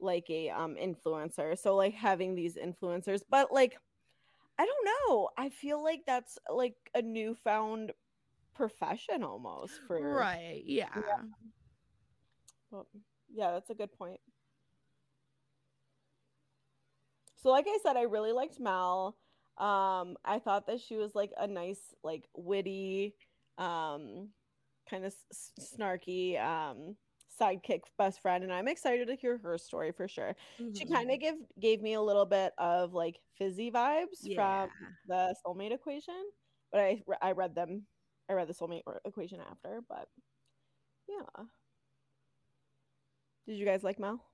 like 0.00 0.28
a 0.30 0.50
um 0.50 0.76
influencer. 0.76 1.58
So 1.58 1.76
like 1.76 1.94
having 1.94 2.34
these 2.34 2.56
influencers, 2.56 3.22
but 3.28 3.52
like 3.52 3.78
I 4.58 4.66
don't 4.66 4.88
know. 5.08 5.30
I 5.38 5.48
feel 5.50 5.82
like 5.82 6.02
that's 6.06 6.38
like 6.50 6.76
a 6.94 7.02
newfound 7.02 7.92
profession 8.54 9.22
almost 9.22 9.80
for 9.86 10.00
Right. 10.00 10.62
Yeah. 10.66 10.88
Well, 12.70 12.86
yeah, 13.32 13.52
that's 13.52 13.70
a 13.70 13.74
good 13.74 13.92
point. 13.92 14.20
So, 17.36 17.50
like 17.50 17.66
I 17.68 17.78
said, 17.82 17.96
I 17.96 18.02
really 18.02 18.32
liked 18.32 18.60
Mel. 18.60 19.16
Um, 19.58 20.16
I 20.24 20.38
thought 20.42 20.66
that 20.66 20.80
she 20.80 20.96
was 20.96 21.14
like 21.14 21.32
a 21.38 21.46
nice, 21.46 21.80
like 22.02 22.24
witty, 22.34 23.14
um, 23.58 24.28
kind 24.88 25.04
of 25.04 25.14
s- 25.30 25.52
snarky 25.60 26.40
um 26.42 26.96
sidekick 27.40 27.82
best 27.98 28.20
friend, 28.20 28.44
and 28.44 28.52
I'm 28.52 28.68
excited 28.68 29.08
to 29.08 29.14
hear 29.16 29.38
her 29.42 29.58
story 29.58 29.92
for 29.92 30.08
sure. 30.08 30.34
She 30.74 30.84
Mhm. 30.84 30.92
kind 30.92 31.10
of 31.10 31.20
give 31.20 31.36
gave 31.60 31.80
me 31.82 31.94
a 31.94 32.02
little 32.02 32.26
bit 32.26 32.52
of 32.58 32.92
like 32.94 33.18
fizzy 33.38 33.70
vibes 33.70 34.22
yeah. 34.22 34.34
from 34.34 34.70
the 35.06 35.34
soulmate 35.44 35.72
equation, 35.72 36.22
but 36.72 36.80
I 36.80 37.02
I 37.22 37.32
read 37.32 37.54
them. 37.54 37.86
I 38.28 38.34
read 38.34 38.48
the 38.48 38.54
soulmate 38.54 38.82
equation 39.04 39.40
after, 39.40 39.80
but 39.88 40.08
yeah. 41.08 41.44
Did 43.46 43.56
you 43.56 43.64
guys 43.66 43.82
like 43.84 43.98
Mel? 43.98 44.24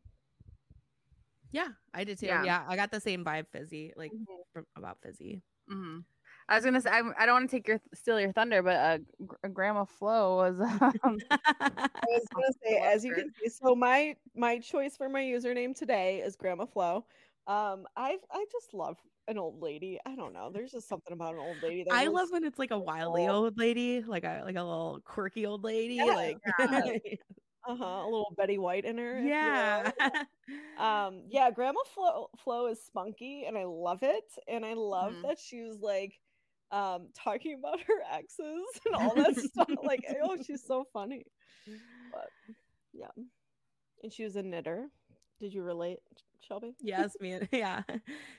Yeah, 1.52 1.68
I 1.94 2.04
did 2.04 2.18
too. 2.18 2.26
Yeah. 2.26 2.44
Yeah, 2.44 2.64
I 2.68 2.76
got 2.76 2.90
the 2.90 3.00
same 3.00 3.24
vibe, 3.24 3.46
Fizzy, 3.52 3.92
like 3.96 4.12
Mhm. 4.12 4.26
from, 4.52 4.66
about 4.76 4.98
Fizzy. 5.02 5.42
hmm 5.68 6.00
I 6.48 6.54
was 6.56 6.64
gonna 6.64 6.80
say 6.80 6.90
I, 6.90 7.02
I 7.18 7.26
don't 7.26 7.34
want 7.36 7.50
to 7.50 7.56
take 7.56 7.68
your 7.68 7.80
steal 7.94 8.20
your 8.20 8.32
thunder, 8.32 8.62
but 8.62 8.76
uh, 8.76 8.98
Gr- 9.26 9.48
Grandma 9.48 9.84
Flo 9.84 10.36
was 10.36 10.60
um, 11.04 11.22
I 12.02 12.06
was 12.06 12.26
gonna 12.34 12.52
say, 12.64 12.78
as 12.94 13.04
you 13.04 13.14
can 13.14 13.30
see, 13.42 13.48
so 13.48 13.74
my 13.74 14.16
my 14.34 14.58
choice 14.58 14.96
for 14.96 15.08
my 15.08 15.22
username 15.22 15.74
today 15.76 16.20
is 16.20 16.36
Grandma 16.36 16.66
Flo. 16.66 17.06
Um, 17.46 17.86
I 17.96 18.18
I 18.30 18.44
just 18.52 18.74
love 18.74 18.98
an 19.28 19.38
old 19.38 19.60
lady. 19.62 19.98
I 20.06 20.14
don't 20.16 20.32
know. 20.32 20.50
There's 20.52 20.72
just 20.72 20.88
something 20.88 21.12
about 21.12 21.34
an 21.34 21.40
old 21.40 21.62
lady. 21.62 21.84
That 21.84 21.94
I 21.94 22.06
really 22.06 22.18
love 22.18 22.30
when 22.30 22.44
it's 22.44 22.58
like 22.58 22.70
a 22.70 22.78
wily 22.78 23.28
cool. 23.28 23.28
old 23.28 23.56
lady, 23.58 24.02
like 24.02 24.24
a 24.24 24.42
like 24.44 24.56
a 24.56 24.62
little 24.62 25.00
quirky 25.04 25.46
old 25.46 25.64
lady, 25.64 26.10
Yeah, 26.10 26.12
like 26.12 26.38
uh-huh, 27.68 27.84
a 27.84 28.04
little 28.04 28.34
Betty 28.36 28.58
White 28.58 28.84
in 28.84 28.98
her. 28.98 29.18
if 29.20 29.34
you 29.40 29.52
will. 29.52 29.82
yeah. 29.88 30.10
Um, 30.76 31.24
yeah, 31.28 31.50
Grandma 31.50 31.80
Flo 31.94 32.28
Flo 32.36 32.66
is 32.66 32.82
spunky 32.82 33.44
and 33.46 33.56
I 33.58 33.64
love 33.64 34.02
it. 34.02 34.24
And 34.48 34.64
I 34.64 34.74
love 34.74 35.16
Mhm. 35.16 35.22
that 35.22 35.38
she 35.38 35.62
was 35.62 35.80
like 35.80 36.18
um 36.72 37.08
talking 37.14 37.54
about 37.58 37.80
her 37.80 38.02
exes 38.12 38.64
and 38.86 38.94
all 38.94 39.14
that 39.14 39.36
stuff. 39.36 39.68
Like, 39.82 40.04
oh, 40.22 40.36
she's 40.44 40.64
so 40.66 40.84
funny. 40.92 41.24
But 42.12 42.28
yeah. 42.92 43.10
And 44.02 44.12
she 44.12 44.24
was 44.24 44.36
a 44.36 44.42
knitter. 44.42 44.88
Did 45.40 45.52
you 45.52 45.62
relate, 45.62 45.98
Shelby? 46.40 46.74
yes, 46.80 47.16
me 47.20 47.32
and 47.32 47.48
yeah. 47.52 47.82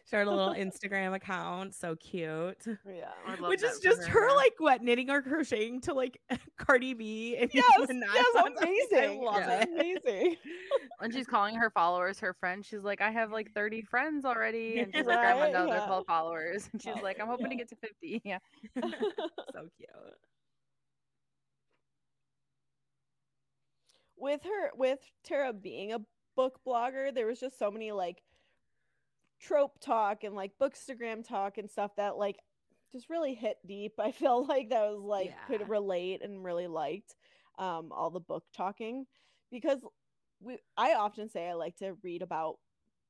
Started 0.06 0.30
a 0.30 0.34
little 0.34 0.54
Instagram 0.58 1.13
account, 1.16 1.74
so 1.75 1.96
cute. 1.96 2.58
Yeah. 2.88 3.10
I 3.27 3.36
love 3.39 3.50
Which 3.50 3.62
that 3.62 3.72
is 3.72 3.77
for 3.80 3.84
just 3.84 4.08
her 4.08 4.30
her. 4.30 4.36
like 4.36 4.54
what 4.60 4.82
knitting 4.82 5.10
or 5.10 5.22
crocheting 5.22 5.82
to 5.82 5.94
like 5.94 6.20
Cardi 6.58 6.94
B 6.94 7.36
and 7.38 7.50
Yes, 7.54 7.66
Nicki 7.80 7.94
Minaj 7.94 8.13
yes, 8.13 8.25
songs. 8.34 8.58
I 8.62 9.20
love 9.22 9.39
Yeah. 9.42 9.62
it. 9.63 9.70
Amazing. 10.06 10.36
when 11.00 11.12
she's 11.12 11.27
calling 11.27 11.56
her 11.56 11.70
followers 11.70 12.20
her 12.20 12.34
friends, 12.34 12.66
she's 12.66 12.84
like, 12.84 13.01
I 13.01 13.12
have 13.12 13.32
like 13.32 13.51
30 13.54 13.82
friends 13.82 14.25
already. 14.25 14.80
And 14.80 14.94
she's 14.96 15.06
like, 15.06 15.18
Right, 15.18 15.36
Grandma 15.38 15.51
knows 15.60 15.68
yeah. 15.70 15.77
they're 15.80 15.88
called 15.88 16.06
followers. 16.08 16.70
And 16.72 16.82
she's 16.82 16.94
Oh, 16.98 17.04
like, 17.04 17.20
I'm 17.20 17.27
hoping 17.27 17.50
to 17.50 17.56
get 17.56 17.68
to 17.70 17.75
50. 17.75 18.22
Yeah. 18.24 18.39
so 18.82 18.82
cute. 19.77 19.89
with 24.20 24.42
her 24.44 24.72
with 24.75 25.00
Tara 25.24 25.54
being 25.54 25.94
a 25.94 26.00
book 26.38 26.60
blogger, 26.65 27.13
there 27.13 27.25
was 27.27 27.41
just 27.41 27.60
so 27.60 27.70
many 27.70 27.91
like 27.91 28.24
trope 29.41 29.79
talk 29.82 30.24
and 30.24 30.36
like 30.36 30.51
bookstagram 30.62 31.27
talk 31.27 31.58
and 31.58 31.70
stuff 31.70 31.91
that 31.98 32.17
like 32.17 32.38
just 32.94 33.10
really 33.10 33.34
hit 33.34 33.58
deep. 33.67 33.94
I 34.00 34.12
feel 34.12 34.46
like 34.46 34.70
that 34.70 34.89
was 34.89 35.03
like 35.03 35.27
Yeah. 35.32 35.58
could 35.58 35.67
relate 35.67 36.24
and 36.24 36.46
really 36.46 36.67
liked 36.67 37.15
um 37.60 37.91
all 37.91 38.12
the 38.12 38.20
book 38.20 38.44
talking 38.56 39.08
because 39.51 39.79
we 40.39 40.60
I 40.77 40.94
often 40.94 41.27
say 41.27 41.50
I 41.50 41.53
like 41.53 41.75
to 41.77 41.98
read 42.03 42.22
about 42.22 42.60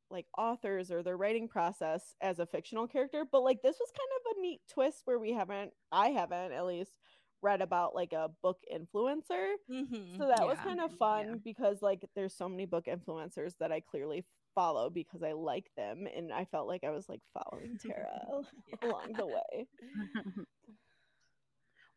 like 0.10 0.26
authors 0.38 0.90
or 0.90 1.04
their 1.04 1.18
writing 1.18 1.50
process 1.50 2.16
as 2.22 2.40
a 2.40 2.46
fictional 2.46 2.88
character, 2.88 3.26
but 3.30 3.44
like 3.44 3.62
this 3.62 3.76
was 3.78 3.92
kind 3.92 4.10
of 4.16 4.38
a 4.38 4.42
neat 4.42 4.62
twist 4.74 5.02
where 5.04 5.20
we 5.20 5.34
haven't 5.34 5.72
I 5.92 6.10
haven't 6.10 6.54
at 6.54 6.66
least 6.66 6.98
read 7.42 7.62
about 7.62 7.96
like 7.96 8.14
a 8.14 8.30
book 8.42 8.60
influencer. 8.72 9.56
Mhm, 9.70 10.22
So 10.22 10.28
that 10.28 10.48
was 10.48 10.62
kind 10.62 10.80
of 10.82 10.92
yeah. 11.14 11.36
fun 11.36 11.40
because 11.44 11.82
like 11.82 12.04
there's 12.16 12.36
so 12.36 12.50
many 12.50 12.66
book 12.66 12.86
influencers 12.88 13.58
that 13.60 13.72
I 13.72 13.82
clearly 13.82 14.26
follow 14.56 14.90
because 14.90 15.22
I 15.24 15.34
like 15.34 15.72
them 15.78 16.08
and 16.08 16.34
I 16.34 16.46
felt 16.46 16.68
like 16.68 16.84
I 16.84 16.90
was 16.92 17.08
like 17.10 17.22
following 17.34 17.78
Tara 17.78 18.28
along 18.82 19.16
the 19.18 19.28
way. 19.28 19.68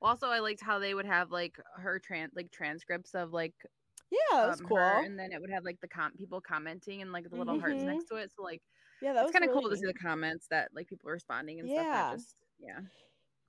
Also, 0.03 0.29
I 0.29 0.39
liked 0.41 0.61
how 0.63 0.79
they 0.79 0.95
would 0.95 1.07
have 1.07 1.31
like 1.31 1.57
her 1.77 1.99
trans 1.99 2.33
like 2.35 2.51
transcripts 2.51 3.15
of 3.15 3.33
like 3.33 3.55
Yeah, 4.11 4.41
that 4.41 4.47
was 4.47 4.61
um, 4.61 4.67
cool. 4.67 4.75
her, 4.75 5.05
and 5.05 5.19
then 5.19 5.33
it 5.33 5.41
would 5.41 5.51
have 5.51 5.65
like 5.65 5.81
the 5.81 5.89
com- 5.89 6.15
people 6.15 6.41
commenting 6.41 7.03
and 7.03 7.13
like 7.13 7.29
the 7.31 7.37
little 7.37 7.57
hearts 7.57 7.83
Mhm. 7.83 7.87
next 7.87 8.07
to 8.07 8.17
it. 8.17 8.33
So 8.37 8.43
like 8.43 8.63
yeah, 9.01 9.13
that 9.15 9.27
was 9.27 9.33
kind 9.33 9.45
of 9.45 9.51
really 9.51 9.63
cool 9.63 9.71
to 9.71 9.77
see 9.79 9.87
the 9.87 9.95
comments 9.95 10.49
that 10.51 10.71
like 10.75 10.89
people 10.89 11.11
responding 11.11 11.61
and 11.61 11.71
stuff. 11.71 11.89
Yeah. 11.89 12.11
Just 12.11 12.37
yeah. 12.59 12.81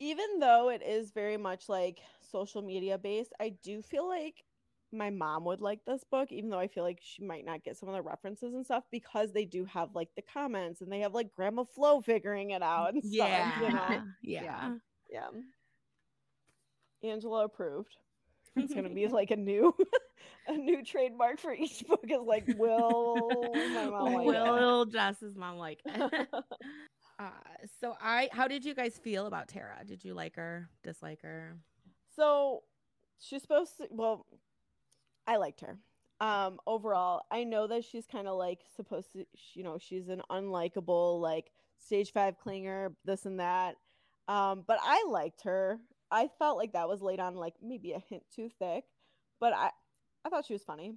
Even 0.02 0.40
though 0.40 0.70
it 0.70 0.82
is 0.82 1.12
very 1.12 1.38
much 1.38 1.70
like 1.70 2.00
social 2.32 2.64
media 2.64 2.98
based, 2.98 3.34
I 3.40 3.54
do 3.64 3.84
feel 3.84 4.08
like 4.10 4.44
my 4.92 5.12
mom 5.12 5.46
would 5.46 5.62
like 5.62 5.86
this 5.86 6.04
book, 6.10 6.32
even 6.32 6.50
though 6.50 6.60
I 6.60 6.68
feel 6.68 6.84
like 6.84 6.98
she 7.02 7.24
might 7.24 7.46
not 7.46 7.64
get 7.64 7.78
some 7.78 7.88
of 7.88 7.94
the 7.94 8.02
references 8.02 8.56
and 8.56 8.66
stuff 8.66 8.84
because 8.92 9.32
they 9.32 9.46
do 9.46 9.64
have 9.66 9.90
like 9.94 10.10
the 10.16 10.24
comments 10.24 10.82
and 10.82 10.92
they 10.92 11.02
have 11.02 11.14
like 11.14 11.32
Grandma 11.36 11.66
Flo 11.76 12.02
figuring 12.02 12.50
it 12.50 12.64
out 12.64 12.96
and 12.96 13.04
stuff. 13.04 13.30
Yeah, 13.30 13.62
You 13.62 13.70
know? 13.70 14.04
yeah. 14.24 14.72
Yeah. 15.12 15.28
Angela 17.04 17.46
approved. 17.46 17.96
It's 18.56 18.74
gonna 18.74 18.90
be 18.90 19.08
like 19.08 19.30
a 19.30 19.36
new 19.36 19.76
a 20.48 20.54
new 20.54 20.84
trademark 20.84 21.40
for 21.40 21.54
each 21.54 21.86
book 21.88 22.06
is 22.10 22.22
like 22.26 22.46
will 22.58 23.52
my 23.54 23.86
mom 23.86 24.14
like 24.14 24.26
it? 24.26 24.28
Will 24.28 24.86
Jess's 24.86 25.36
mom 25.36 25.58
like 25.58 25.80
it? 25.86 26.28
Uh, 27.22 27.30
so 27.80 27.96
I 28.02 28.30
how 28.32 28.48
did 28.48 28.66
you 28.66 28.74
guys 28.74 28.98
feel 28.98 29.28
about 29.28 29.48
Tara? 29.48 29.78
Did 29.86 30.04
you 30.04 30.14
like 30.14 30.36
her, 30.36 30.70
dislike 30.84 31.22
her? 31.22 31.56
So 32.16 32.64
she's 33.20 33.42
supposed 33.42 33.78
to 33.78 33.88
well, 33.92 34.26
I 35.28 35.38
liked 35.38 35.62
her. 35.62 35.78
Um 36.20 36.60
overall, 36.66 37.22
I 37.30 37.44
know 37.44 37.68
that 37.68 37.84
she's 37.84 38.08
kind 38.08 38.28
of 38.28 38.38
like 38.38 38.62
supposed 38.76 39.14
to 39.14 39.26
you 39.54 39.64
know, 39.64 39.78
she's 39.80 40.08
an 40.08 40.22
unlikable 40.32 41.22
like 41.22 41.52
stage 41.78 42.12
5 42.12 42.36
clinger, 42.44 42.96
this 43.06 43.26
and 43.26 43.40
that. 43.40 43.76
Um 44.28 44.64
but 44.68 44.80
I 44.82 45.06
liked 45.08 45.44
her. 45.44 45.80
I 46.10 46.28
felt 46.40 46.58
like 46.58 46.74
that 46.74 46.90
was 46.90 47.02
laid 47.02 47.20
on 47.20 47.36
like 47.36 47.54
maybe 47.62 47.92
a 47.94 48.00
hint 48.00 48.24
too 48.36 48.50
thick, 48.58 48.86
but 49.40 49.54
I 49.54 49.70
I 50.26 50.30
thought 50.30 50.46
she 50.46 50.54
was 50.54 50.64
funny. 50.64 50.96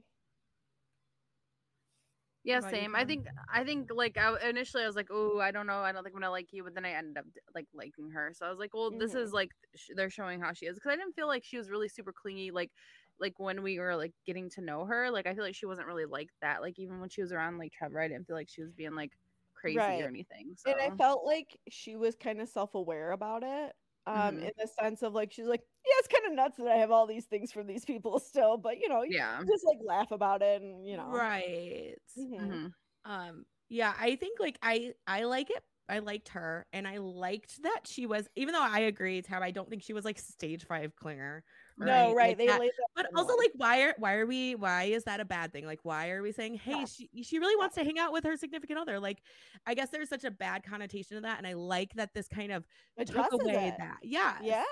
Yeah, 2.45 2.61
same. 2.61 2.95
I 2.95 3.05
think 3.07 3.27
I 3.53 3.65
think 3.65 3.91
like 3.91 4.19
I, 4.19 4.49
initially 4.51 4.83
I 4.83 4.87
was 4.87 4.97
like, 4.97 5.09
oh, 5.11 5.41
I 5.41 5.51
don't 5.51 5.67
know, 5.67 5.79
I 5.81 5.93
don't 5.93 6.05
think 6.05 6.15
I'm 6.15 6.21
gonna 6.21 6.31
like 6.31 6.53
you, 6.53 6.63
but 6.63 6.75
then 6.75 6.85
I 6.85 6.91
ended 6.93 7.17
up 7.17 7.25
like 7.55 7.69
liking 7.73 8.11
her. 8.11 8.33
So 8.35 8.45
I 8.47 8.51
was 8.51 8.59
like, 8.59 8.75
well, 8.75 8.91
this 8.93 9.15
Mhm. 9.15 9.15
is 9.15 9.33
like 9.33 9.53
sh- 9.75 9.91
they're 9.97 10.11
showing 10.11 10.41
how 10.41 10.53
she 10.53 10.67
is 10.67 10.77
because 10.77 10.93
I 10.93 10.97
didn't 10.97 11.15
feel 11.15 11.27
like 11.27 11.43
she 11.45 11.57
was 11.57 11.71
really 11.71 11.89
super 11.89 12.13
clingy. 12.13 12.51
Like 12.51 12.71
like 13.19 13.39
when 13.39 13.63
we 13.63 13.79
were 13.79 13.97
like 13.97 14.13
getting 14.27 14.51
to 14.51 14.61
know 14.61 14.85
her, 14.85 15.11
like 15.11 15.27
I 15.27 15.35
feel 15.35 15.45
like 15.45 15.55
she 15.55 15.67
wasn't 15.67 15.87
really 15.89 16.05
like 16.05 16.29
that. 16.43 16.61
Like 16.61 16.79
even 16.79 17.01
when 17.01 17.09
she 17.09 17.23
was 17.23 17.33
around 17.33 17.57
like 17.59 17.73
Trevor, 17.73 18.01
I 18.01 18.09
didn't 18.09 18.27
feel 18.27 18.37
like 18.37 18.49
she 18.51 18.63
was 18.63 18.73
being 18.73 18.95
like 18.95 19.13
crazy 19.55 20.03
Right. 20.03 20.03
or 20.03 20.09
anything. 20.09 20.55
So 20.59 20.71
And 20.71 20.81
I 20.81 20.91
felt 20.91 21.25
like 21.27 21.61
she 21.69 21.97
was 21.97 22.17
kind 22.17 22.41
of 22.41 22.49
self-aware 22.49 23.13
about 23.13 23.43
it. 23.45 23.77
Um, 24.07 24.37
Mhm. 24.37 24.43
in 24.43 24.53
the 24.59 24.67
sense 24.81 25.03
of 25.03 25.15
like 25.15 25.33
she's 25.33 25.47
like, 25.47 25.61
yeah, 25.87 25.93
it's 25.99 26.09
kind 26.09 26.27
of 26.27 26.33
nuts 26.35 26.59
that 26.59 26.69
I 26.69 26.77
have 26.77 26.91
all 26.91 27.07
these 27.07 27.27
things 27.27 27.53
from 27.53 27.67
these 27.67 27.85
people 27.85 28.19
still, 28.21 28.59
but 28.59 28.79
you 28.79 28.89
know, 28.89 29.03
yeah, 29.03 29.39
you 29.39 29.47
just 29.47 29.65
like 29.65 29.79
laugh 29.85 30.11
about 30.11 30.43
it 30.43 30.63
and 30.63 30.87
you 30.87 30.97
know, 30.97 31.23
Right. 31.23 31.97
Mhm. 32.19 32.41
Mhm. 32.41 32.73
Um 33.05 33.47
yeah, 33.69 33.95
I 33.99 34.17
think 34.17 34.41
like 34.41 34.59
I 34.63 34.95
I 35.07 35.25
like 35.25 35.51
it. 35.51 35.63
I 35.89 35.99
liked 35.99 36.29
her 36.31 36.67
and 36.73 36.89
I 36.89 36.97
liked 36.99 37.63
that 37.63 37.83
she 37.87 38.07
was 38.07 38.29
even 38.37 38.53
though 38.55 38.63
I 38.63 38.81
agree 38.81 39.21
Tabb, 39.23 39.43
I 39.43 39.51
don't 39.51 39.69
think 39.69 39.83
she 39.83 39.93
was 39.93 40.05
like 40.05 40.19
stage 40.19 40.65
5 40.67 40.95
clinger. 40.97 41.43
No, 41.77 42.15
right? 42.15 42.29
Like 42.29 42.39
they 42.39 42.47
that- 42.47 42.61
that 42.61 42.71
But 42.95 43.07
also 43.17 43.37
like 43.37 43.51
why 43.55 43.83
are 43.83 43.95
why 43.99 44.15
are 44.15 44.27
we 44.27 44.55
why 44.55 44.85
is 44.85 45.05
that 45.05 45.21
a 45.21 45.25
bad 45.25 45.53
thing? 45.53 45.67
Like 45.67 45.81
why 45.83 46.11
are 46.11 46.23
we 46.23 46.31
saying, 46.33 46.55
"Hey, 46.55 46.81
Yeah. 46.81 46.85
she 46.85 47.09
she 47.23 47.39
really 47.39 47.57
wants 47.57 47.75
to 47.77 47.85
hang 47.85 47.99
out 47.99 48.13
with 48.13 48.25
her 48.25 48.37
significant 48.37 48.79
other?" 48.79 49.01
Like 49.01 49.23
I 49.67 49.75
guess 49.75 49.91
there's 49.91 50.09
such 50.09 50.25
a 50.25 50.31
bad 50.31 50.63
connotation 50.65 51.17
to 51.17 51.21
that 51.23 51.39
and 51.39 51.47
I 51.47 51.55
like 51.55 51.93
that 51.95 52.15
this 52.15 52.29
kind 52.29 52.53
of 52.53 52.65
took 53.07 53.33
away 53.33 53.69
it. 53.69 53.75
that. 53.79 53.99
Yeah. 54.03 54.39
Yeah, 54.43 54.65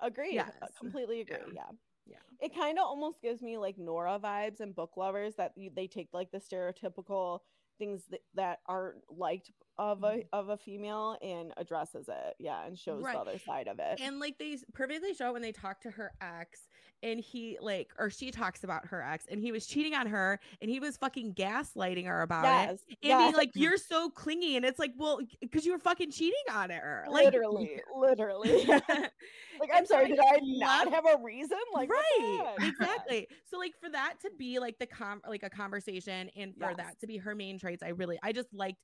agreed. 0.00 0.38
uh, 0.38 0.44
Yes. 0.60 0.72
Completely 0.78 1.20
agree. 1.22 1.36
Yeah. 1.54 1.62
Yeah. 2.06 2.16
Yeah. 2.40 2.46
It 2.46 2.54
kind 2.54 2.78
of 2.78 2.84
almost 2.84 3.22
gives 3.22 3.40
me 3.40 3.56
like 3.56 3.78
Nora 3.78 4.18
vibes 4.22 4.60
and 4.60 4.74
book 4.74 4.98
lovers 4.98 5.36
that 5.36 5.52
you, 5.56 5.70
they 5.74 5.86
take 5.86 6.08
like 6.12 6.30
the 6.30 6.38
stereotypical 6.38 7.38
things 7.78 8.02
that, 8.10 8.20
that 8.34 8.58
aren't 8.66 9.02
liked 9.10 9.50
of 9.78 10.04
a 10.04 10.22
of 10.32 10.50
a 10.50 10.56
female 10.56 11.16
and 11.20 11.52
addresses 11.56 12.06
it. 12.08 12.34
Yeah, 12.38 12.64
and 12.64 12.78
shows 12.78 12.96
Mm-hmm. 12.96 13.04
Right. 13.06 13.14
the 13.14 13.30
other 13.30 13.38
side 13.38 13.66
of 13.68 13.78
it. 13.80 14.00
And 14.00 14.20
like 14.20 14.38
they 14.38 14.56
perfectly 14.72 15.14
show 15.14 15.32
when 15.32 15.42
they 15.42 15.52
talk 15.52 15.80
to 15.82 15.90
her 15.90 16.12
ex 16.20 16.60
and 17.04 17.20
he 17.20 17.58
like 17.60 17.90
or 17.98 18.10
she 18.10 18.30
talks 18.30 18.64
about 18.64 18.86
her 18.86 19.02
ex 19.02 19.26
and 19.30 19.40
he 19.40 19.52
was 19.52 19.66
cheating 19.66 19.94
on 19.94 20.06
her 20.06 20.40
and 20.60 20.70
he 20.70 20.80
was 20.80 20.96
fucking 20.96 21.34
gaslighting 21.34 22.06
her 22.06 22.22
about 22.22 22.44
it. 22.44 22.70
And 22.70 22.78
yes. 23.02 23.22
being 23.22 23.34
like, 23.34 23.50
you're 23.54 23.76
so 23.76 24.08
clingy. 24.08 24.56
And 24.56 24.64
it's 24.64 24.78
like, 24.78 24.92
well, 24.96 25.20
because 25.40 25.66
you 25.66 25.72
were 25.72 25.78
fucking 25.78 26.10
cheating 26.10 26.34
on 26.52 26.70
her. 26.70 27.04
Like 27.08 27.26
literally, 27.26 27.80
literally. 27.96 28.64
like, 28.66 29.70
I'm 29.72 29.86
so 29.86 29.94
sorry, 29.94 30.08
did 30.08 30.18
I 30.18 30.38
not 30.42 30.90
have 30.90 31.04
a 31.04 31.22
reason? 31.22 31.58
Like, 31.72 31.90
right 31.90 32.54
exactly 32.60 33.28
so 33.44 33.58
like 33.58 33.74
for 33.80 33.90
that 33.90 34.14
to 34.20 34.30
be 34.38 34.58
like 34.58 34.78
the 34.78 34.86
com 34.86 35.20
like 35.28 35.42
a 35.42 35.50
conversation 35.50 36.30
and 36.36 36.54
for 36.56 36.68
Yes. 36.68 36.76
that 36.76 37.00
to 37.00 37.06
be 37.06 37.16
her 37.18 37.34
main 37.34 37.58
traits 37.58 37.82
i 37.82 37.88
really 37.88 38.18
i 38.22 38.32
just 38.32 38.52
liked 38.52 38.80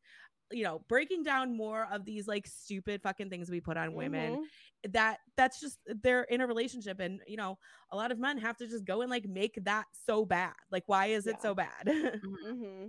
you 0.51 0.65
know 0.65 0.83
breaking 0.89 1.23
down 1.23 1.57
more 1.57 1.87
of 1.93 2.05
these 2.05 2.27
like 2.27 2.47
stupid 2.47 3.01
fucking 3.03 3.31
things 3.31 3.51
we 3.51 3.61
put 3.61 3.77
on 3.77 3.95
women 3.95 4.37
Mhm. 4.37 4.93
that 4.93 5.19
that's 5.37 5.61
just 5.61 5.79
they're 6.03 6.25
in 6.25 6.41
a 6.41 6.47
relationship 6.47 6.99
and 7.01 7.21
you 7.27 7.37
know 7.37 7.59
a 7.93 7.97
lot 7.97 8.11
of 8.11 8.19
men 8.19 8.39
have 8.39 8.57
to 8.59 8.67
just 8.67 8.85
go 8.85 9.03
and 9.03 9.11
like 9.11 9.27
make 9.29 9.59
that 9.65 9.87
so 10.07 10.25
bad. 10.25 10.55
Like 10.71 10.85
why 10.87 11.07
is 11.07 11.27
it 11.27 11.41
so 11.41 11.55
bad? 11.55 11.85
Hmm 12.25 12.87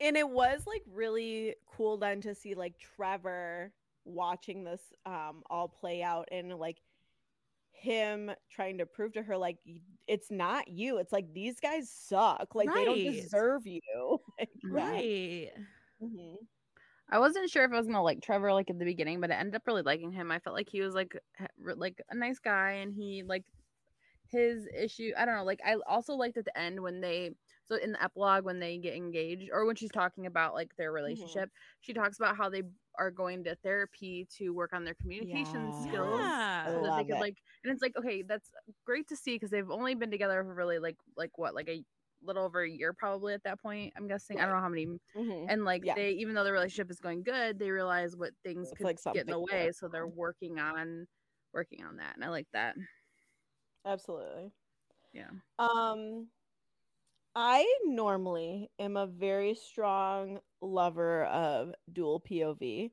And 0.00 0.16
it 0.16 0.28
was 0.28 0.62
like 0.66 0.82
really 0.90 1.54
cool 1.66 1.98
then 1.98 2.20
to 2.22 2.34
see 2.34 2.54
like 2.54 2.74
Trevor 2.78 3.72
watching 4.04 4.64
this 4.64 4.82
um 5.06 5.42
all 5.50 5.68
play 5.68 6.02
out 6.02 6.28
and 6.32 6.54
like 6.58 6.78
him 7.72 8.30
trying 8.50 8.78
to 8.78 8.86
prove 8.86 9.12
to 9.12 9.22
her 9.22 9.36
like 9.36 9.58
it's 10.08 10.30
not 10.30 10.66
you. 10.68 10.98
It's 10.98 11.12
like 11.12 11.32
these 11.32 11.60
guys 11.60 11.90
suck. 11.90 12.54
Like 12.54 12.72
they 12.74 12.84
don't 12.84 12.96
deserve 13.12 13.66
you. 13.66 14.20
Like, 14.38 14.50
yeah. 14.62 14.70
right. 14.72 15.50
Mhm. 16.02 16.36
I 17.10 17.18
wasn't 17.18 17.50
sure 17.50 17.64
if 17.64 17.72
I 17.72 17.76
was 17.76 17.86
gonna 17.86 18.02
like 18.02 18.22
Trevor 18.22 18.52
like 18.52 18.70
at 18.70 18.78
the 18.78 18.84
beginning, 18.84 19.20
but 19.20 19.30
I 19.30 19.34
ended 19.34 19.54
up 19.54 19.66
really 19.66 19.82
liking 19.82 20.12
him. 20.12 20.30
I 20.30 20.38
felt 20.38 20.54
like 20.54 20.68
he 20.68 20.80
was 20.80 20.94
like 20.94 21.16
like 21.76 22.00
a 22.10 22.14
nice 22.14 22.38
guy, 22.38 22.72
and 22.82 22.92
he 22.92 23.22
like 23.26 23.44
his 24.30 24.66
issue. 24.76 25.12
I 25.16 25.24
don't 25.24 25.36
know. 25.36 25.44
Like 25.44 25.60
I 25.64 25.76
also 25.86 26.14
liked 26.14 26.36
at 26.36 26.44
the 26.44 26.58
end 26.58 26.80
when 26.80 27.00
they 27.00 27.32
so 27.64 27.76
in 27.76 27.92
the 27.92 28.02
epilogue 28.02 28.44
when 28.44 28.60
they 28.60 28.78
get 28.78 28.94
engaged 28.94 29.50
or 29.52 29.66
when 29.66 29.76
she's 29.76 29.90
talking 29.90 30.26
about 30.26 30.54
like 30.54 30.74
their 30.76 30.88
mm-hmm. 30.88 30.96
relationship, 30.96 31.50
she 31.80 31.92
talks 31.92 32.18
about 32.18 32.36
how 32.36 32.48
they 32.48 32.62
are 32.98 33.10
going 33.10 33.44
to 33.44 33.54
therapy 33.56 34.26
to 34.36 34.50
work 34.50 34.72
on 34.72 34.84
their 34.84 34.94
communication 34.94 35.70
Yeah. 35.72 35.82
skills. 35.82 36.20
Yeah. 36.20 36.66
So 36.66 36.82
that 36.82 36.96
they 36.96 37.04
could 37.04 37.16
it. 37.16 37.20
like, 37.20 37.36
and 37.64 37.72
it's 37.72 37.82
like 37.82 37.96
okay, 37.96 38.22
that's 38.22 38.50
great 38.84 39.08
to 39.08 39.16
see 39.16 39.34
because 39.34 39.50
they've 39.50 39.70
only 39.70 39.94
been 39.94 40.10
together 40.10 40.42
for 40.44 40.54
really 40.54 40.78
like 40.78 40.96
like 41.16 41.36
what 41.38 41.54
like 41.54 41.68
a 41.68 41.82
little 42.22 42.44
over 42.44 42.62
a 42.62 42.68
year 42.70 42.92
probably 42.92 43.34
at 43.34 43.42
that 43.44 43.60
point. 43.60 43.92
I'm 43.96 44.08
guessing. 44.08 44.38
I 44.40 44.42
don't 44.46 44.54
know 44.54 44.60
how 44.60 44.68
many 44.68 44.86
Mhm. 45.16 45.50
and 45.50 45.64
like 45.64 45.84
Yeah. 45.84 45.94
they 45.94 46.10
even 46.12 46.34
though 46.34 46.44
the 46.44 46.52
relationship 46.52 46.90
is 46.90 47.00
going 47.00 47.22
good 47.22 47.58
they 47.58 47.70
realize 47.70 48.16
what 48.16 48.32
things 48.44 48.68
It's 48.70 48.78
could 48.78 48.84
like 48.84 48.98
get 49.12 49.26
in 49.26 49.32
the 49.32 49.40
way 49.40 49.70
so 49.72 49.88
they're 49.88 50.06
working 50.06 50.58
on 50.58 51.06
working 51.52 51.84
on 51.84 51.96
that 51.96 52.14
and 52.16 52.24
i 52.24 52.28
like 52.28 52.46
that 52.52 52.76
Absolutely. 53.84 54.52
yeah 55.12 55.30
Um, 55.58 56.28
I 57.34 57.66
normally 57.84 58.70
am 58.78 58.96
a 58.96 59.06
very 59.06 59.54
strong 59.54 60.40
lover 60.60 61.24
of 61.24 61.72
dual 61.92 62.20
POV, 62.20 62.90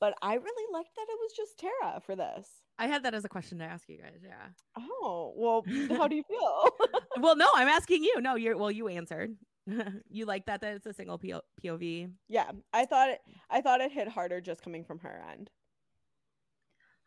but 0.00 0.14
I 0.22 0.34
really 0.34 0.72
liked 0.72 0.94
that 0.96 1.06
it 1.08 1.18
was 1.20 1.32
just 1.32 1.58
Tara 1.58 2.00
for 2.00 2.16
this. 2.16 2.62
I 2.82 2.86
had 2.88 3.04
that 3.04 3.14
as 3.14 3.24
a 3.24 3.28
question 3.28 3.58
to 3.58 3.64
ask 3.64 3.88
you 3.88 3.98
guys. 3.98 4.20
Yeah. 4.24 4.48
Oh, 4.76 5.32
well, 5.36 5.64
how 5.96 6.08
do 6.08 6.16
you 6.16 6.24
feel? 6.24 6.68
well, 7.22 7.36
no, 7.36 7.46
I'm 7.54 7.68
asking 7.68 8.02
you. 8.02 8.20
No, 8.20 8.34
you're 8.34 8.56
well. 8.56 8.70
You 8.72 8.88
answered. 8.88 9.36
you 10.10 10.26
like 10.26 10.46
that 10.46 10.60
that 10.62 10.74
it's 10.74 10.86
a 10.86 10.92
single 10.92 11.18
PO- 11.18 11.42
POV. 11.64 12.10
yeah, 12.28 12.50
I 12.72 12.84
thought 12.84 13.10
it. 13.10 13.20
I 13.48 13.60
thought 13.60 13.80
it 13.80 13.92
hit 13.92 14.08
harder 14.08 14.40
just 14.40 14.62
coming 14.62 14.84
from 14.84 14.98
her 15.00 15.22
end. 15.30 15.50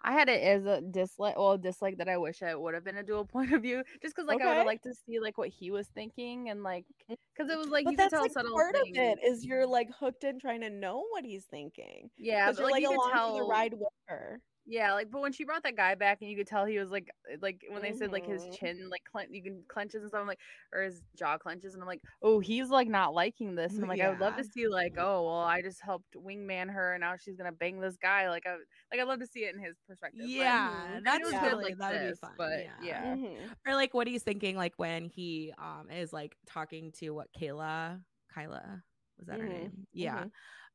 i 0.02 0.12
had 0.14 0.30
it 0.30 0.42
as 0.44 0.66
a 0.66 0.82
dislike 0.82 1.36
well 1.38 1.58
dislike 1.58 1.98
that 1.98 2.08
i 2.08 2.18
wish 2.18 2.42
it 2.42 2.60
would 2.60 2.76
have 2.76 2.84
been 2.86 2.98
a 2.98 3.04
dual 3.04 3.26
point 3.26 3.52
of 3.52 3.62
view 3.62 3.84
just 4.02 4.16
because 4.16 4.28
like 4.28 4.40
i 4.42 4.46
would 4.46 4.52
Okay. 4.52 4.58
have 4.60 4.66
liked 4.68 4.84
to 4.84 4.94
see 4.94 5.20
like 5.20 5.38
what 5.38 5.50
he 5.50 5.72
was 5.72 5.88
thinking 5.96 6.50
and 6.50 6.64
like 6.64 6.86
mm. 7.10 7.16
because 7.36 7.52
it 7.52 7.58
was 7.58 7.68
like 7.70 7.86
but 7.86 7.92
you 7.92 7.98
could 7.98 8.04
that's 8.06 8.14
tell 8.14 8.22
like 8.22 8.32
subtle 8.32 8.54
part 8.54 8.76
things. 8.76 8.98
of 8.98 9.04
it 9.04 9.18
is 9.26 9.44
you're 9.46 9.66
like 9.66 9.90
hooked 10.00 10.24
in 10.24 10.40
trying 10.40 10.62
to 10.62 10.70
know 10.70 11.04
what 11.12 11.26
he's 11.26 11.46
thinking. 11.46 12.10
yeah 12.18 12.46
Because 12.46 12.58
but 12.58 12.62
you're 12.62 12.72
like, 12.72 12.84
like, 12.84 12.84
you 12.84 12.90
could 12.90 12.96
along 13.00 13.12
tell 13.14 13.34
for 13.34 13.44
the 13.44 13.50
ride 13.50 13.74
with 13.74 13.94
her. 14.08 14.42
Yeah, 14.68 14.94
like 14.94 15.12
but 15.12 15.22
when 15.22 15.32
she 15.32 15.44
brought 15.46 15.62
that 15.64 15.76
guy 15.76 15.94
back 15.94 16.20
and 16.22 16.30
you 16.30 16.36
could 16.36 16.48
tell 16.48 16.66
he 16.66 16.80
was 16.80 16.90
like 16.90 17.10
uh, 17.32 17.38
like 17.42 17.64
when 17.70 17.84
they 17.84 17.94
said 17.94 18.12
like 18.12 18.26
his 18.26 18.48
Mhm. 18.48 18.54
chin 18.58 18.90
like 18.90 19.04
clen- 19.04 19.32
you 19.32 19.44
can 19.44 19.64
clenches 19.68 20.02
and 20.02 20.10
stuff 20.10 20.22
I'm 20.22 20.28
like 20.28 20.40
or 20.74 20.82
his 20.82 21.04
jaw 21.16 21.38
clenches 21.38 21.76
and 21.76 21.84
I'm 21.84 21.88
like 21.88 22.02
oh 22.24 22.40
he's 22.40 22.70
like 22.70 22.88
not 22.88 23.14
liking 23.14 23.54
this 23.56 23.74
and 23.76 23.84
I'm 23.84 23.90
like 23.90 24.02
I 24.02 24.10
would 24.10 24.20
love 24.20 24.36
to 24.38 24.44
see 24.44 24.68
like 24.68 24.94
oh 24.98 25.24
well 25.24 25.42
I 25.42 25.62
just 25.62 25.82
helped 25.82 26.16
wingman 26.16 26.72
her 26.74 26.94
and 26.94 27.02
now 27.02 27.16
she's 27.16 27.36
gonna 27.36 27.52
bang 27.52 27.80
this 27.80 27.96
guy 27.98 28.28
like 28.30 28.48
I 28.48 28.54
like 28.92 29.00
I'd 29.00 29.08
love 29.08 29.20
to 29.20 29.28
see 29.28 29.42
it 29.42 29.54
in 29.56 29.62
his 29.62 29.76
perspective. 29.88 30.26
Yeah, 30.28 30.56
I 30.56 30.90
mean, 30.94 30.98
it 30.98 31.04
that's 31.04 31.20
Yeah. 31.32 31.40
good 31.40 31.42
totally 31.52 31.64
like 31.64 31.78
that 31.78 31.92
would 31.94 32.02
be 32.02 32.14
fun. 32.20 32.34
but 32.38 32.66
yeah. 32.66 32.72
yeah. 32.82 33.16
Mhm. 33.16 33.56
Or 33.68 33.76
like 33.76 33.94
what 33.94 34.08
he's 34.08 34.24
thinking, 34.24 34.56
like 34.56 34.74
when 34.78 35.06
he 35.06 35.54
um 35.60 35.90
is 35.92 36.12
like 36.12 36.36
talking 36.48 36.92
to 36.94 37.12
what 37.12 37.28
Kayla, 37.40 38.02
Kyla 38.34 38.84
was 39.18 39.28
that 39.28 39.40
her 39.40 39.46
Mhm, 39.46 39.50
name? 39.50 39.88
Yeah. 39.94 40.26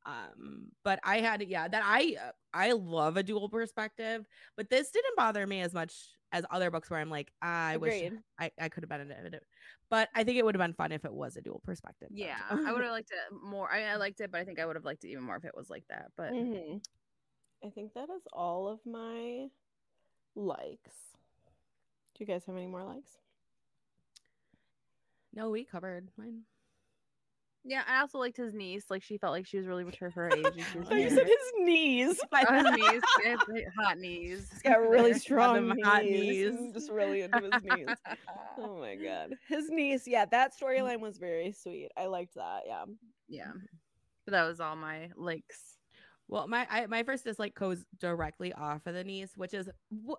Um, 0.05 0.69
but 0.83 0.99
I 1.03 1.19
had 1.19 1.43
yeah 1.43 1.67
that 1.67 1.83
I 1.85 2.15
uh, 2.19 2.31
I 2.53 2.71
love 2.71 3.17
a 3.17 3.23
dual 3.23 3.49
perspective, 3.49 4.25
but 4.57 4.69
this 4.69 4.91
didn't 4.91 5.15
bother 5.15 5.45
me 5.45 5.61
as 5.61 5.73
much 5.73 5.93
as 6.31 6.45
other 6.49 6.71
books 6.71 6.89
where 6.89 6.99
I'm 6.99 7.09
like 7.09 7.31
"Ah, 7.41 7.67
I 7.67 7.77
wish 7.77 8.01
I, 8.39 8.51
I 8.59 8.69
could 8.69 8.83
have 8.83 8.89
been 8.89 9.01
in 9.11 9.33
it, 9.33 9.43
but 9.89 10.09
I 10.15 10.23
think 10.23 10.37
it 10.37 10.45
would 10.45 10.55
have 10.55 10.61
been 10.61 10.73
fun 10.73 10.91
if 10.91 11.05
it 11.05 11.13
was 11.13 11.37
a 11.37 11.41
dual 11.41 11.61
perspective. 11.63 12.09
Yeah. 12.11 12.37
I 12.49 12.49
would 12.73 12.81
have 12.83 12.91
liked 12.91 13.11
it 13.11 13.35
more. 13.43 13.71
I, 13.71 13.83
I 13.83 13.95
liked 13.97 14.21
it, 14.21 14.31
but 14.31 14.41
I 14.41 14.43
think 14.45 14.59
I 14.59 14.65
would 14.65 14.75
have 14.75 14.85
liked 14.85 15.03
it 15.03 15.09
even 15.09 15.23
more 15.23 15.35
if 15.35 15.45
it 15.45 15.55
was 15.55 15.69
like 15.69 15.83
that. 15.89 16.11
But 16.17 16.33
Mhm. 16.33 16.81
I 17.63 17.69
think 17.69 17.93
that 17.93 18.09
is 18.09 18.23
all 18.33 18.67
of 18.67 18.79
my 18.85 19.49
likes. 20.35 20.95
Do 22.15 22.23
you 22.23 22.25
guys 22.25 22.45
have 22.45 22.55
any 22.55 22.67
more 22.67 22.83
likes? 22.83 23.17
no, 25.33 25.49
we 25.49 25.63
covered 25.63 26.09
mine. 26.17 26.41
Yeah, 27.63 27.83
I 27.87 27.99
also 27.99 28.17
liked 28.17 28.37
his 28.37 28.53
niece. 28.53 28.85
Like 28.89 29.03
she 29.03 29.17
felt 29.17 29.33
like 29.33 29.45
she 29.45 29.57
was 29.57 29.67
really 29.67 29.83
mature 29.83 30.09
for 30.09 30.23
her 30.23 30.31
age. 30.35 30.45
And 30.45 30.65
she 30.71 30.79
was 30.79 30.87
Oh, 30.91 30.95
you 30.95 31.09
said 31.09 31.27
his 31.27 31.51
knees. 31.59 32.19
Oh, 32.33 32.63
his 32.63 32.77
knees, 32.77 33.01
hot 33.79 33.97
knees. 33.97 34.49
He's 34.51 34.61
got 34.61 34.81
really 34.81 35.13
strong 35.13 35.67
them 35.67 35.77
hot 35.83 36.03
knees. 36.03 36.53
knees. 36.53 36.55
I'm 36.57 36.73
just 36.73 36.91
really 36.91 37.21
into 37.21 37.39
his 37.39 37.63
knees. 37.63 37.95
Oh 38.57 38.79
my 38.79 38.95
god. 38.95 39.35
His 39.47 39.69
niece, 39.69 40.07
yeah, 40.07 40.25
that 40.25 40.53
storyline 40.59 40.99
was 40.99 41.17
very 41.17 41.51
sweet. 41.51 41.89
I 41.97 42.07
liked 42.07 42.35
that. 42.35 42.61
Yeah. 42.65 42.85
yeah, 43.27 43.51
but 44.25 44.31
that 44.31 44.47
was 44.47 44.59
all 44.59 44.75
my 44.75 45.11
likes. 45.15 45.77
Well, 46.27 46.47
my 46.47 46.65
I, 46.69 46.87
my 46.87 47.03
first 47.03 47.25
dislike 47.25 47.53
goes 47.55 47.83
directly 47.99 48.53
off 48.53 48.87
of 48.87 48.93
the 48.95 49.03
niece, 49.03 49.33
which 49.35 49.53
is 49.53 49.69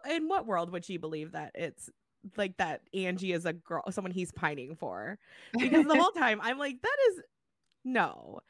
in 0.09 0.29
what 0.29 0.47
world 0.47 0.71
would 0.71 0.85
she 0.85 0.97
believe 0.97 1.33
that 1.33 1.53
it's 1.55 1.91
like 2.37 2.57
that 2.59 2.83
Angie 2.95 3.33
is 3.33 3.47
a 3.47 3.53
girl, 3.53 3.83
someone 3.91 4.13
he's 4.13 4.33
pining 4.33 4.77
for? 4.77 5.19
Because 5.59 5.87
the 5.87 5.97
whole 5.97 6.11
time 6.13 6.41
I'm 6.43 6.59
like, 6.59 6.81
that 6.83 6.97
is 7.11 7.21
no. 7.85 8.41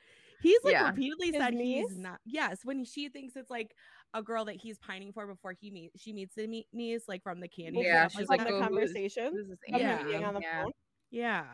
He's 0.43 0.59
like 0.65 0.73
Yeah. 0.73 0.89
repeatedly 0.89 1.29
His 1.29 1.37
said 1.37 1.55
niece? 1.55 1.89
he's 1.91 1.99
not. 1.99 2.21
Yes, 2.25 2.61
when 2.65 2.85
she 2.85 3.09
thinks 3.09 3.37
it's 3.37 3.51
like 3.51 3.75
a 4.13 4.23
girl 4.23 4.45
that 4.47 4.57
he's 4.57 4.77
pining 4.79 5.13
for 5.13 5.27
before 5.27 5.53
he 5.53 5.71
meet 5.71 5.93
she 5.97 6.13
meets 6.13 6.35
the 6.35 6.47
me- 6.49 6.67
niece, 6.73 7.05
like 7.09 7.23
from 7.23 7.39
the 7.41 7.47
candy. 7.49 7.81
Yeah, 7.83 8.03
shop, 8.05 8.11
she's 8.11 8.27
from 8.27 8.37
like, 8.39 8.41
the 8.41 8.53
"Oh, 8.55 8.57
who 8.57 8.59
is- 8.59 8.67
conversation. 8.69 9.33
Who's 9.33 9.49
this 9.49 9.59
Yeah. 9.69 10.03
being 10.03 10.25
on 10.25 10.35
the 10.35 10.41
yeah. 10.41 10.63
phone. 10.65 10.73
yeah. 11.11 11.45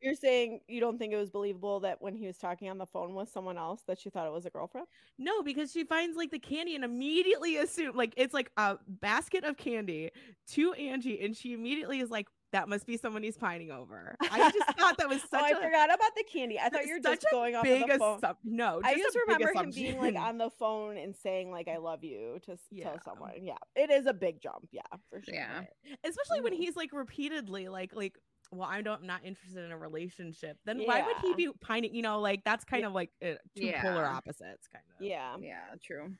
You're 0.00 0.14
saying 0.14 0.60
you 0.68 0.80
don't 0.80 0.98
think 0.98 1.14
it 1.14 1.16
was 1.16 1.30
believable 1.30 1.80
that 1.80 2.02
when 2.02 2.14
he 2.14 2.26
was 2.26 2.36
talking 2.36 2.68
on 2.68 2.76
the 2.76 2.84
phone 2.84 3.14
with 3.14 3.30
someone 3.30 3.56
else 3.56 3.80
that 3.86 3.98
she 3.98 4.10
thought 4.10 4.26
it 4.26 4.32
was 4.32 4.44
a 4.44 4.50
girlfriend? 4.50 4.86
No, 5.16 5.42
because 5.42 5.72
she 5.72 5.84
finds 5.84 6.14
like 6.14 6.30
the 6.30 6.38
candy 6.38 6.74
and 6.74 6.84
immediately 6.84 7.56
assume 7.56 7.96
like 7.96 8.12
it's 8.18 8.34
like 8.34 8.50
a 8.58 8.76
basket 8.86 9.44
of 9.44 9.56
candy 9.56 10.10
to 10.48 10.74
Angie, 10.74 11.24
and 11.24 11.34
she 11.34 11.54
immediately 11.54 12.00
is 12.00 12.10
like, 12.10 12.28
"That 12.54 12.68
must 12.68 12.86
be 12.86 12.96
someone 12.96 13.22
he's 13.22 13.36
pining 13.36 13.70
over." 13.70 14.16
I 14.22 14.50
just 14.50 14.78
thought 14.78 14.96
that 14.98 15.08
was 15.08 15.20
oh, 15.24 15.28
such 15.30 15.42
I 15.42 15.50
a 15.50 15.56
forgot 15.56 15.92
about 15.94 16.14
the 16.16 16.24
candy. 16.24 16.58
I 16.58 16.70
thought 16.70 16.86
you 16.86 16.94
were 16.94 17.00
just 17.00 17.24
a 17.24 17.26
going 17.30 17.54
off 17.54 17.64
of 17.64 17.68
big 17.70 17.86
the 17.86 17.98
phone. 17.98 18.20
assump- 18.20 18.36
No, 18.44 18.80
I 18.82 18.92
just 18.94 19.04
just 19.04 19.16
a 19.16 19.18
big 19.26 19.38
remember 19.46 19.60
him 19.62 19.70
being 19.70 19.98
like 19.98 20.16
on 20.28 20.38
the 20.38 20.50
phone 20.50 20.96
and 20.96 21.14
saying 21.14 21.50
like 21.50 21.68
"I 21.68 21.76
love 21.76 22.02
you" 22.02 22.38
to 22.46 22.56
Yeah. 22.70 22.84
tell 22.84 23.00
someone. 23.04 23.32
Yeah, 23.42 23.56
it 23.76 23.90
is 23.90 24.06
a 24.06 24.14
big 24.14 24.40
jump. 24.40 24.68
Yeah, 24.72 24.82
for 25.10 25.20
sure. 25.22 25.34
Yeah. 25.34 25.64
especially 26.04 26.40
when 26.40 26.52
Mhm. 26.54 26.58
he's 26.58 26.76
like 26.76 26.92
repeatedly 26.92 27.68
like 27.68 27.94
like. 27.94 28.18
Well, 28.52 28.68
I 28.70 28.82
don't, 28.82 29.00
I'm 29.00 29.06
not 29.06 29.24
interested 29.24 29.64
in 29.64 29.72
a 29.72 29.78
relationship. 29.78 30.58
Then 30.64 30.82
why 30.84 31.02
would 31.02 31.16
he 31.22 31.34
be 31.34 31.50
pining? 31.60 31.92
You 31.94 32.02
know, 32.02 32.20
like 32.20 32.44
that's 32.44 32.64
kind 32.64 32.82
Yeah. 32.82 32.86
of 32.88 32.92
like 32.92 33.10
uh, 33.20 33.32
two 33.56 33.72
polar 33.80 34.04
opposites, 34.06 34.68
kind 34.72 34.84
of. 35.00 35.04
Yeah. 35.04 35.36
Yeah, 35.40 35.64
true. 35.82 36.14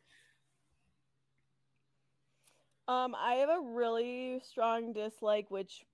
Um, 2.89 3.15
I 3.15 3.35
have 3.35 3.49
a 3.49 3.61
really 3.61 4.41
strong 4.51 4.93
dislike, 4.93 5.51
which 5.51 5.85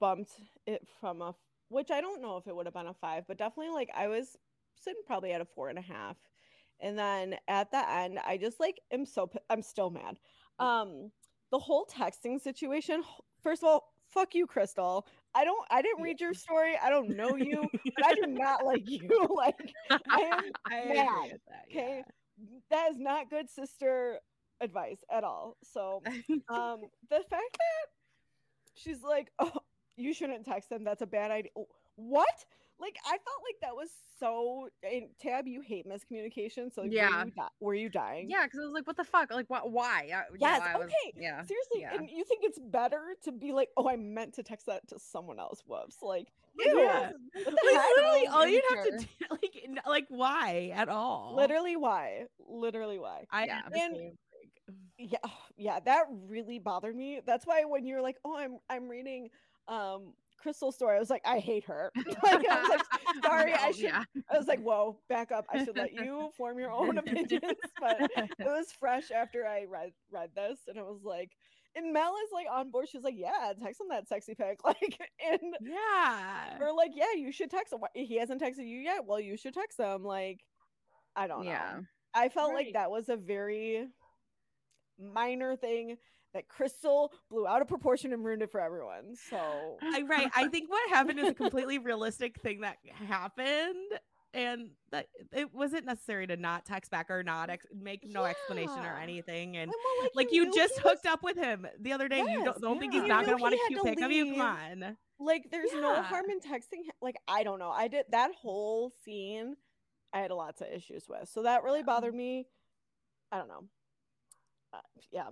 bumped 0.00 0.32
it 0.66 0.86
from 1.00 1.22
a, 1.22 1.34
which 1.68 1.90
I 1.90 2.00
don't 2.00 2.22
know 2.22 2.36
if 2.36 2.46
it 2.46 2.54
would 2.54 2.66
have 2.66 2.74
been 2.74 2.86
a 2.86 2.94
five, 2.94 3.24
but 3.26 3.38
definitely 3.38 3.72
like 3.72 3.90
I 3.96 4.08
was 4.08 4.36
sitting 4.76 5.02
probably 5.06 5.32
at 5.32 5.40
a 5.40 5.44
four 5.44 5.68
and 5.68 5.78
a 5.78 5.82
half, 5.82 6.16
and 6.80 6.98
then 6.98 7.36
at 7.48 7.70
the 7.70 7.90
end, 7.90 8.18
I 8.26 8.36
just 8.36 8.60
like 8.60 8.80
am 8.92 9.06
so 9.06 9.30
I'm 9.50 9.62
still 9.62 9.90
mad. 9.90 10.18
Um, 10.58 11.10
the 11.50 11.58
whole 11.58 11.86
texting 11.86 12.40
situation. 12.40 13.02
First 13.42 13.62
of 13.62 13.68
all, 13.68 13.84
fuck 14.08 14.34
you, 14.34 14.46
Crystal. 14.46 15.06
I 15.34 15.44
don't. 15.44 15.64
I 15.70 15.82
didn't 15.82 16.02
read 16.02 16.20
your 16.20 16.34
story. 16.34 16.74
I 16.82 16.90
don't 16.90 17.16
know 17.16 17.36
you, 17.36 17.68
but 17.96 18.06
I 18.06 18.14
do 18.14 18.26
not 18.28 18.64
like 18.64 18.88
you. 18.88 19.08
Like 19.34 19.72
I 20.10 20.20
am 20.20 20.52
I 20.66 20.84
mad, 20.84 21.38
that. 21.48 21.64
okay? 21.70 22.02
yeah. 22.38 22.48
that 22.70 22.90
is 22.90 22.98
not 22.98 23.30
good 23.30 23.48
sister 23.50 24.20
advice 24.60 24.98
at 25.10 25.24
all. 25.24 25.56
So 25.62 26.02
um 26.48 26.80
the 27.10 27.16
fact 27.30 27.56
that 27.58 27.86
she's 28.74 29.02
like 29.02 29.30
oh 29.38 29.52
you 29.98 30.14
shouldn't 30.14 30.44
text 30.46 30.70
them 30.70 30.84
that's 30.84 31.02
a 31.02 31.06
bad 31.06 31.30
idea 31.30 31.50
Oh, 31.56 31.66
what 31.96 32.44
like 32.80 32.96
i 33.04 33.10
felt 33.10 33.40
like 33.44 33.56
that 33.62 33.74
was 33.74 33.88
so 34.20 34.68
and 34.82 35.06
tabb 35.20 35.46
you 35.48 35.60
hate 35.60 35.86
miscommunication 35.86 36.72
so 36.72 36.82
like, 36.82 36.92
Yeah. 36.92 37.10
were 37.10 37.24
you, 37.24 37.30
di- 37.32 37.48
were 37.60 37.74
you 37.74 37.88
dying 37.88 38.30
Yeah, 38.30 38.44
because 38.44 38.60
I 38.60 38.64
was 38.64 38.72
like, 38.72 38.86
what 38.86 38.96
the 38.96 39.04
fuck? 39.04 39.30
Like, 39.32 39.48
what? 39.48 39.70
Why? 39.70 40.02
I- 40.02 40.04
you 40.04 40.10
know, 40.10 40.22
Yes, 40.40 40.62
I 40.64 40.76
was- 40.76 40.86
okay, 40.86 41.12
yeah. 41.16 41.42
seriously 41.42 41.80
yeah. 41.80 41.94
and 41.94 42.08
you 42.10 42.24
think 42.24 42.40
it's 42.44 42.58
better 42.58 43.00
to 43.24 43.32
be 43.32 43.52
like 43.52 43.68
oh 43.76 43.88
i 43.88 43.96
meant 43.96 44.34
to 44.34 44.42
text 44.42 44.66
that 44.66 44.86
to 44.88 44.98
someone 44.98 45.38
else 45.40 45.62
whoops 45.66 45.96
like 46.02 46.28
Yeah. 46.58 46.72
ew, 46.72 46.78
Yeah. 46.80 47.10
what 47.10 47.44
the 47.44 47.72
Like 47.74 47.86
literally, 47.96 48.26
all 48.28 48.46
you'd 48.46 48.64
have 48.70 48.84
to 48.84 48.98
do, 48.98 49.06
like, 49.30 49.62
n- 49.64 49.80
like 49.86 50.06
why 50.08 50.72
at 50.74 50.88
all? 50.88 51.34
literally 51.36 51.76
why 51.76 52.24
literally 52.48 52.98
why 52.98 53.24
I 53.30 53.46
Yeah. 53.46 53.60
honestly, 53.66 54.12
yeah 54.98 55.18
yeah 55.56 55.80
that 55.80 56.04
really 56.28 56.58
bothered 56.58 56.94
me 56.96 57.20
that's 57.26 57.46
why 57.46 57.64
when 57.64 57.86
you're 57.86 58.02
like 58.02 58.16
oh 58.24 58.36
i'm 58.36 58.58
i'm 58.68 58.88
reading 58.88 59.30
um 59.68 60.12
crystal's 60.40 60.74
story 60.76 60.96
i 60.96 61.00
was 61.00 61.10
like 61.10 61.22
i 61.24 61.38
hate 61.38 61.64
her 61.64 61.90
like 62.22 62.48
i 62.48 62.60
was 62.60 62.68
like 62.70 63.24
sorry 63.24 63.52
i 63.54 63.70
should 63.72 63.84
Yeah. 63.84 64.04
i 64.30 64.38
was 64.38 64.46
like 64.46 64.60
whoa 64.60 64.98
back 65.08 65.32
up 65.32 65.46
i 65.52 65.64
should 65.64 65.76
let 65.76 65.92
you 65.92 66.30
form 66.36 66.58
your 66.58 66.70
own 66.70 66.98
opinions 66.98 67.42
but 67.80 67.96
it 68.00 68.30
was 68.40 68.70
fresh 68.72 69.10
after 69.10 69.46
i 69.46 69.64
read 69.68 69.92
read 70.12 70.30
this 70.36 70.60
and 70.68 70.76
it 70.76 70.84
was 70.84 71.00
like 71.04 71.32
and 71.74 71.92
mel 71.92 72.14
is 72.24 72.30
like 72.32 72.46
on 72.52 72.70
board 72.70 72.88
she's 72.88 73.02
like 73.02 73.16
yeah 73.16 73.52
text 73.60 73.80
him 73.80 73.88
that 73.90 74.08
sexy 74.08 74.34
pic 74.34 74.64
like 74.64 74.98
and 75.28 75.54
yeah. 75.60 76.56
we're 76.60 76.72
like 76.72 76.92
yeah 76.94 77.12
you 77.16 77.32
should 77.32 77.50
text 77.50 77.72
him 77.72 77.80
he 77.94 78.16
hasn't 78.16 78.40
texted 78.40 78.66
you 78.66 78.78
yet 78.78 79.04
well 79.04 79.20
you 79.20 79.36
should 79.36 79.54
text 79.54 79.78
him 79.78 80.04
like 80.04 80.40
I 81.16 81.26
don't 81.26 81.44
know. 81.44 81.50
Yeah. 81.50 81.80
I 82.14 82.28
felt 82.28 82.52
Right. 82.52 82.66
like 82.66 82.74
that 82.74 82.92
was 82.92 83.08
a 83.08 83.16
very 83.16 83.88
minor 85.00 85.56
thing 85.56 85.96
that 86.34 86.48
Crystal 86.48 87.12
blew 87.30 87.46
out 87.46 87.62
of 87.62 87.68
proportion 87.68 88.12
and 88.12 88.24
ruined 88.24 88.42
it 88.42 88.50
for 88.50 88.60
everyone. 88.60 89.14
So 89.30 89.78
I 89.82 90.02
right. 90.02 90.30
I 90.34 90.48
think 90.48 90.70
what 90.70 90.88
happened 90.90 91.18
is 91.18 91.28
a 91.28 91.34
completely 91.34 91.78
realistic 91.78 92.40
thing 92.40 92.60
that 92.60 92.76
happened, 93.08 93.76
and 94.34 94.70
that 94.92 95.06
it 95.32 95.52
wasn't 95.54 95.86
necessary 95.86 96.26
to 96.26 96.36
not 96.36 96.66
text 96.66 96.90
back 96.90 97.10
or 97.10 97.22
not 97.22 97.48
ex- 97.50 97.66
make 97.74 98.04
no 98.04 98.24
explanation 98.24 98.78
or 98.84 98.96
anything. 99.02 99.56
And 99.56 99.70
And 99.70 99.72
well, 100.00 100.08
like 100.14 100.32
you 100.32 100.44
you 100.46 100.54
just 100.54 100.74
he 100.74 100.82
was- 100.84 100.92
hooked 100.92 101.06
up 101.06 101.22
with 101.22 101.36
him 101.36 101.66
the 101.80 101.92
other 101.92 102.08
day. 102.08 102.18
you 102.20 102.44
don't, 102.44 102.60
don't 102.60 102.78
think 102.78 102.92
he's 102.92 103.04
not 103.04 103.20
knew 103.24 103.32
gonna 103.32 103.42
want 103.42 103.54
a 103.54 103.58
cute 103.68 103.80
to 103.82 103.88
pic 103.88 104.00
of 104.02 104.10
you? 104.10 104.32
Come 104.34 104.40
on. 104.42 104.96
like 105.18 105.44
there's 105.50 105.72
no 105.72 106.02
harm 106.02 106.26
in 106.30 106.40
texting 106.40 106.84
him. 106.84 106.92
Like 107.00 107.16
I 107.26 107.42
don't 107.42 107.58
know. 107.58 107.70
I 107.70 107.88
did 107.88 108.04
that 108.10 108.32
whole 108.40 108.92
scene. 109.04 109.56
I 110.12 110.20
had 110.20 110.30
lots 110.30 110.60
of 110.60 110.68
issues 110.68 111.06
with. 111.08 111.28
So 111.30 111.42
that 111.44 111.64
really 111.64 111.82
bothered 111.82 112.14
me. 112.14 112.46
I 113.32 113.38
don't 113.38 113.48
know. 113.48 113.64
Uh, 114.74 114.78
yeah. 115.10 115.28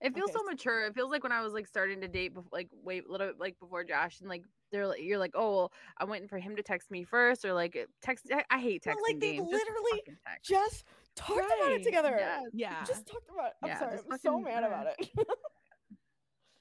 It 0.00 0.14
feels 0.14 0.30
Okay, 0.30 0.32
so 0.32 0.38
so- 0.40 0.50
mature. 0.50 0.86
It 0.86 0.94
feels 0.94 1.10
like 1.10 1.22
when 1.22 1.32
I 1.32 1.42
was 1.42 1.52
like 1.52 1.66
starting 1.66 2.00
to 2.00 2.08
date, 2.08 2.34
bef- 2.34 2.46
like 2.52 2.68
wait 2.82 3.04
a 3.06 3.12
little 3.12 3.26
bit 3.28 3.38
like 3.40 3.58
before 3.60 3.84
Josh, 3.84 4.20
and 4.20 4.28
like 4.28 4.44
they're 4.72 4.86
like, 4.86 5.00
you're 5.02 5.18
like, 5.18 5.32
oh, 5.34 5.50
well, 5.56 5.72
I'm 5.98 6.08
waiting 6.08 6.28
for 6.28 6.38
him 6.38 6.56
to 6.56 6.62
text 6.62 6.90
me 6.90 7.04
first, 7.04 7.44
or 7.44 7.52
like 7.52 7.76
text. 8.02 8.26
I, 8.32 8.44
I 8.50 8.58
hate 8.58 8.82
texting 8.82 8.94
Well, 8.96 9.04
like, 9.08 9.20
they 9.20 9.32
games. 9.32 9.48
Literally 9.50 9.90
fucking 9.98 10.16
text. 10.26 10.48
Just 10.48 10.84
talked 11.16 11.40
about 11.58 11.72
it 11.72 11.82
together. 11.82 12.16
Yeah. 12.18 12.40
Yeah. 12.52 12.84
Just 12.84 13.06
talked 13.06 13.28
about 13.30 13.46
it. 13.48 13.52
I'm 13.62 13.68
Yeah, 13.68 13.78
sorry. 13.78 13.98
I'm 14.10 14.18
so 14.18 14.38
mad 14.40 14.64
about 14.64 14.86
it. 14.98 15.10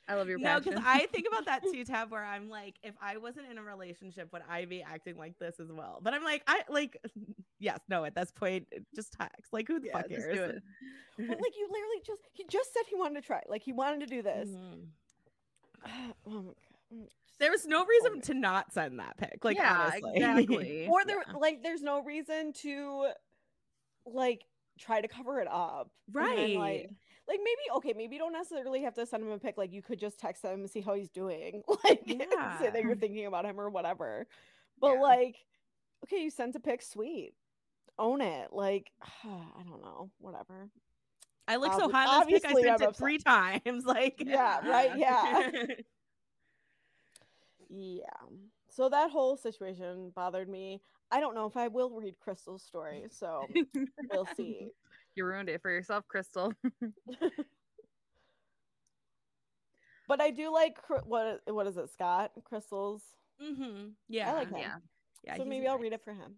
I 0.07 0.15
love 0.15 0.27
your 0.27 0.39
No, 0.39 0.59
because 0.59 0.81
I 0.83 1.05
think 1.13 1.27
about 1.27 1.45
that 1.45 1.61
too, 1.71 1.85
Tabb, 1.85 2.09
where 2.11 2.25
I'm 2.25 2.49
like, 2.49 2.77
if 2.81 2.95
I 2.99 3.17
wasn't 3.17 3.45
in 3.51 3.59
a 3.59 3.63
relationship, 3.63 4.33
would 4.33 4.41
I 4.49 4.65
be 4.65 4.81
acting 4.81 5.17
like 5.17 5.37
this 5.37 5.59
as 5.59 5.71
well? 5.71 5.99
But 6.01 6.15
I'm 6.15 6.23
like, 6.23 6.41
I 6.47 6.63
like, 6.67 6.97
yes, 7.59 7.79
no, 7.89 8.05
at 8.05 8.15
this 8.15 8.31
point, 8.31 8.67
just 8.95 9.13
text. 9.13 9.51
Like, 9.53 9.67
who 9.67 9.79
the 9.79 9.87
Yeah, 9.87 9.93
fuck 9.93 10.09
cares? 10.09 10.61
but 11.17 11.27
like 11.41 11.57
you 11.57 11.67
literally 11.69 12.01
just 12.05 12.21
he 12.33 12.45
just 12.49 12.73
said 12.73 12.83
he 12.89 12.95
wanted 12.95 13.21
to 13.21 13.27
try. 13.27 13.41
Like 13.47 13.61
he 13.63 13.73
wanted 13.73 13.99
to 14.01 14.05
do 14.07 14.21
this. 14.21 14.49
Mhm. 14.49 14.87
oh 15.85 16.11
my 16.25 16.41
god. 16.41 16.55
Mm, 16.93 17.07
There 17.39 17.51
was 17.51 17.65
no 17.67 17.85
reason 17.85 18.13
mad. 18.15 18.23
to 18.23 18.33
not 18.33 18.73
send 18.73 18.99
that 18.99 19.17
pic. 19.17 19.43
Like, 19.45 19.57
yeah, 19.57 19.91
honestly. 19.91 20.11
exactly. 20.15 20.87
Or 20.89 21.05
there 21.05 21.23
Yeah. 21.27 21.33
like 21.37 21.61
there's 21.63 21.81
no 21.83 22.01
reason 22.03 22.53
to 22.53 23.09
like 24.05 24.43
try 24.79 25.01
to 25.01 25.07
cover 25.07 25.39
it 25.41 25.47
up. 25.49 25.91
and 26.15 26.25
then, 26.25 26.37
Right. 26.37 26.55
like 26.57 26.89
like 27.27 27.39
maybe 27.43 27.61
okay, 27.75 27.93
maybe 27.95 28.15
you 28.15 28.19
don't 28.19 28.33
necessarily 28.33 28.81
have 28.83 28.95
to 28.95 29.05
send 29.05 29.23
him 29.23 29.29
a 29.31 29.37
pic. 29.39 29.57
Like 29.57 29.71
you 29.71 29.81
could 29.83 29.99
just 29.99 30.19
text 30.19 30.43
him 30.43 30.61
and 30.61 30.69
see 30.69 30.81
how 30.81 30.93
he's 30.95 31.09
doing. 31.11 31.61
Like 31.83 32.01
and 32.07 32.23
say 32.59 32.69
that 32.71 32.81
you're 32.81 32.95
thinking 32.95 33.25
about 33.27 33.45
him 33.45 33.59
or 33.59 33.69
whatever. 33.69 34.25
But 34.79 34.93
Yeah. 34.95 35.01
like, 35.01 35.35
okay, 36.05 36.23
you 36.23 36.29
sent 36.31 36.55
a 36.55 36.59
pic, 36.59 36.81
sweet. 36.81 37.33
Own 37.99 38.21
it. 38.21 38.47
Like, 38.51 38.91
I 39.23 39.63
don't 39.69 39.81
know. 39.83 40.09
Whatever. 40.19 40.69
I 41.47 41.57
look 41.57 41.73
so 41.73 41.89
hot 41.89 42.27
this 42.27 42.41
pic. 42.41 42.51
I 42.51 42.61
sent 42.61 42.81
I'm 42.81 42.89
it 42.89 42.95
three 42.95 43.17
times. 43.17 43.83
Like, 43.85 44.23
Yeah, 44.25 44.67
right, 44.67 44.97
yeah. 44.97 45.49
Yeah. 47.71 48.03
So 48.71 48.89
that 48.89 49.11
whole 49.11 49.37
situation 49.37 50.11
bothered 50.15 50.49
me. 50.49 50.81
I 51.11 51.19
don't 51.19 51.35
know 51.35 51.45
if 51.45 51.55
I 51.55 51.67
will 51.67 51.91
read 51.91 52.15
Crystal's 52.19 52.63
story, 52.63 53.03
so 53.11 53.45
we'll 54.11 54.27
see. 54.37 54.69
you 55.15 55.25
ruined 55.25 55.49
it 55.49 55.61
for 55.61 55.69
yourself, 55.69 56.07
Crystal. 56.07 56.51
But 60.07 60.19
I 60.19 60.31
do 60.31 60.51
like 60.51 60.79
what 61.05 61.41
what 61.45 61.67
is 61.67 61.77
it, 61.77 61.91
Scott? 61.91 62.31
Crystal's. 62.43 63.03
hmm 63.39 63.89
Yeah. 64.07 64.31
I 64.31 64.33
like 64.33 64.49
him. 64.49 64.57
yeah. 64.57 64.75
Yeah. 65.23 65.37
so 65.37 65.45
maybe 65.45 65.67
I'll 65.67 65.77
read 65.77 65.93
it 65.93 66.03
for 66.03 66.13
him. 66.13 66.35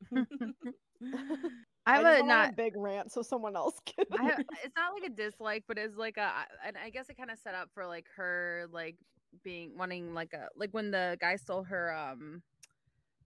I 1.86 1.94
have 1.96 2.04
just 2.04 2.18
a 2.18 2.24
don't 2.24 2.26
want 2.26 2.54
big 2.56 2.74
rant, 2.76 3.12
so 3.12 3.22
someone 3.22 3.56
else 3.56 3.80
can. 3.84 4.04
I 4.18 4.24
have, 4.24 4.40
it's 4.64 4.74
not 4.76 4.92
like 4.94 5.10
a 5.10 5.14
dislike, 5.14 5.64
but 5.68 5.78
it's 5.78 5.96
like 5.96 6.16
a, 6.16 6.46
and 6.64 6.76
I 6.76 6.90
guess 6.90 7.08
it 7.08 7.16
kind 7.16 7.30
of 7.30 7.38
set 7.38 7.54
up 7.54 7.70
for 7.74 7.86
like 7.86 8.06
her 8.16 8.66
like 8.70 8.96
being 9.42 9.76
wanting 9.76 10.14
like 10.14 10.32
a 10.32 10.48
like 10.56 10.70
when 10.72 10.90
the 10.90 11.16
guy 11.20 11.36
stole 11.36 11.64
her 11.64 11.92
um 11.94 12.42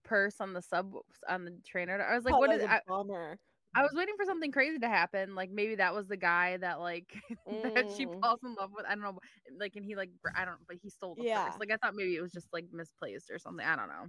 purse 0.04 0.40
on 0.40 0.52
the 0.54 0.62
sub 0.62 0.94
on 1.28 1.44
the 1.44 1.58
trainer. 1.66 2.00
I 2.02 2.16
was 2.16 2.24
like, 2.24 2.36
Oh, 2.36 2.38
what 2.38 2.50
that 2.50 2.58
is? 2.60 2.60
was 2.60 2.72
bummer. 2.86 3.38
I 3.74 3.82
was 3.82 3.92
waiting 3.94 4.16
for 4.16 4.24
something 4.24 4.50
crazy 4.52 4.78
to 4.80 4.88
happen. 4.88 5.34
Like 5.36 5.50
maybe 5.50 5.76
that 5.76 5.94
was 5.94 6.08
the 6.08 6.16
guy 6.16 6.56
that 6.58 6.80
like 6.80 7.14
that 7.74 7.90
she 7.90 8.06
Mm. 8.06 8.22
falls 8.22 8.40
in 8.44 8.54
love 8.54 8.70
with. 8.74 8.84
I 8.86 8.90
don't 8.90 9.02
know. 9.02 9.18
Like 9.58 9.76
and 9.76 9.84
he 9.84 9.94
like 9.96 10.10
I 10.34 10.44
don't. 10.44 10.66
But 10.66 10.78
he 10.82 10.90
stole 10.90 11.14
the 11.16 11.24
Yeah. 11.24 11.34
purse. 11.34 11.56
Like 11.58 11.70
I 11.72 11.76
thought 11.76 11.94
maybe 11.94 12.16
it 12.16 12.22
was 12.22 12.32
just 12.32 12.48
like 12.52 12.66
misplaced 12.72 13.30
or 13.30 13.38
something. 13.38 13.64
I 13.66 13.76
don't 13.76 13.88
know. 13.88 14.06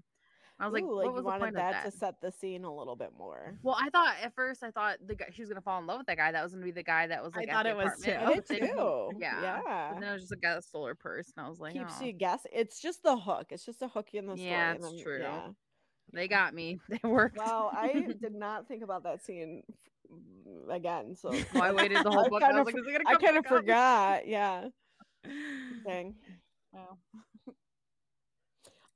I 0.59 0.65
was 0.65 0.73
like, 0.73 0.83
Ooh, 0.83 0.95
what 0.95 1.05
you 1.05 1.11
was 1.11 1.23
the 1.23 1.27
wanted 1.27 1.55
that, 1.55 1.85
of 1.87 1.91
to 1.91 1.97
set 1.97 2.21
the 2.21 2.31
scene 2.31 2.63
a 2.63 2.73
little 2.73 2.95
bit 2.95 3.11
more. 3.17 3.57
Well, 3.63 3.75
I 3.79 3.89
thought 3.89 4.15
at 4.21 4.35
first 4.35 4.61
I 4.61 4.69
thought 4.69 4.97
the 5.05 5.15
guy 5.15 5.25
she 5.33 5.41
was 5.41 5.49
gonna 5.49 5.61
fall 5.61 5.79
in 5.79 5.87
love 5.87 5.99
with 5.99 6.07
that 6.07 6.17
guy. 6.17 6.31
That 6.31 6.43
was 6.43 6.53
gonna 6.53 6.65
be 6.65 6.71
the 6.71 6.83
guy 6.83 7.07
that 7.07 7.23
was 7.23 7.33
I 7.35 7.39
like. 7.39 7.49
at 7.49 7.53
thought 7.53 7.63
the 7.63 7.69
it 7.71 7.77
was 7.77 8.01
too. 8.03 8.11
I 8.11 8.25
but 8.25 8.47
did 8.47 8.61
then 8.61 8.69
too. 8.69 9.11
Yeah. 9.17 9.41
Yeah. 9.41 9.93
And 9.93 10.03
then 10.03 10.09
it 10.09 10.13
was 10.13 10.23
just 10.23 10.33
a 10.33 10.37
guy 10.37 10.53
that 10.53 10.63
stole 10.63 10.85
her 10.85 10.95
purse, 10.95 11.31
and 11.35 11.45
I 11.45 11.49
was 11.49 11.59
like, 11.59 11.73
Keeps 11.73 11.93
oh, 11.99 12.05
you 12.05 12.13
guess. 12.13 12.41
It's 12.53 12.79
just 12.79 13.01
the 13.01 13.17
hook. 13.17 13.47
It's 13.49 13.65
just 13.65 13.81
a 13.81 13.87
hook 13.87 14.09
in 14.13 14.27
the 14.27 14.35
story. 14.35 14.49
Yeah, 14.49 14.73
it's 14.73 14.85
then- 14.85 15.03
true. 15.03 15.21
Yeah. 15.21 15.47
they 16.13 16.27
got 16.27 16.53
me. 16.53 16.79
They 16.89 16.99
worked. 17.07 17.37
Wow, 17.37 17.71
I 17.73 17.93
did 18.21 18.35
not 18.35 18.67
think 18.67 18.83
about 18.83 19.03
that 19.03 19.23
scene 19.25 19.63
mm, 20.11 20.75
again. 20.75 21.15
So 21.15 21.31
Well, 21.53 21.63
I 21.63 21.71
waited 21.71 22.03
the 22.03 22.11
whole 22.11 22.29
book. 22.29 22.43
I 22.43 22.51
kind 22.51 22.59
was 22.59 22.67
of 22.67 22.73
like, 22.73 22.75
is 22.75 22.87
it 22.87 23.03
gonna 23.03 23.15
I 23.15 23.19
kind 23.19 23.37
of 23.37 23.45
forgot. 23.45 24.27
Yeah. 24.27 24.67
Dang. 25.85 26.15
Wow. 26.71 26.97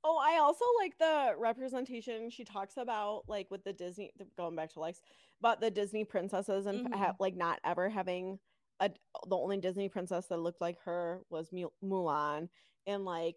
Oh, 0.08 0.18
I 0.18 0.38
also 0.38 0.64
like 0.78 0.96
the 0.98 1.34
representation 1.36 2.30
she 2.30 2.44
talks 2.44 2.76
about, 2.76 3.24
like 3.26 3.50
with 3.50 3.64
the 3.64 3.72
Disney, 3.72 4.12
going 4.36 4.54
back 4.54 4.72
to 4.74 4.78
likes, 4.80 5.00
about 5.40 5.60
the 5.60 5.68
Disney 5.68 6.04
princesses 6.04 6.66
and 6.66 6.86
Mhm. 6.86 6.94
ha- 6.94 7.16
like 7.18 7.34
not 7.34 7.58
ever 7.64 7.88
having 7.88 8.38
a 8.78 8.88
the 9.26 9.36
only 9.36 9.56
Disney 9.58 9.88
princess 9.88 10.28
that 10.28 10.36
looked 10.38 10.60
like 10.60 10.78
her 10.82 11.24
was 11.28 11.50
Mu- 11.52 11.70
Mulan, 11.82 12.48
and 12.86 13.04
like 13.04 13.36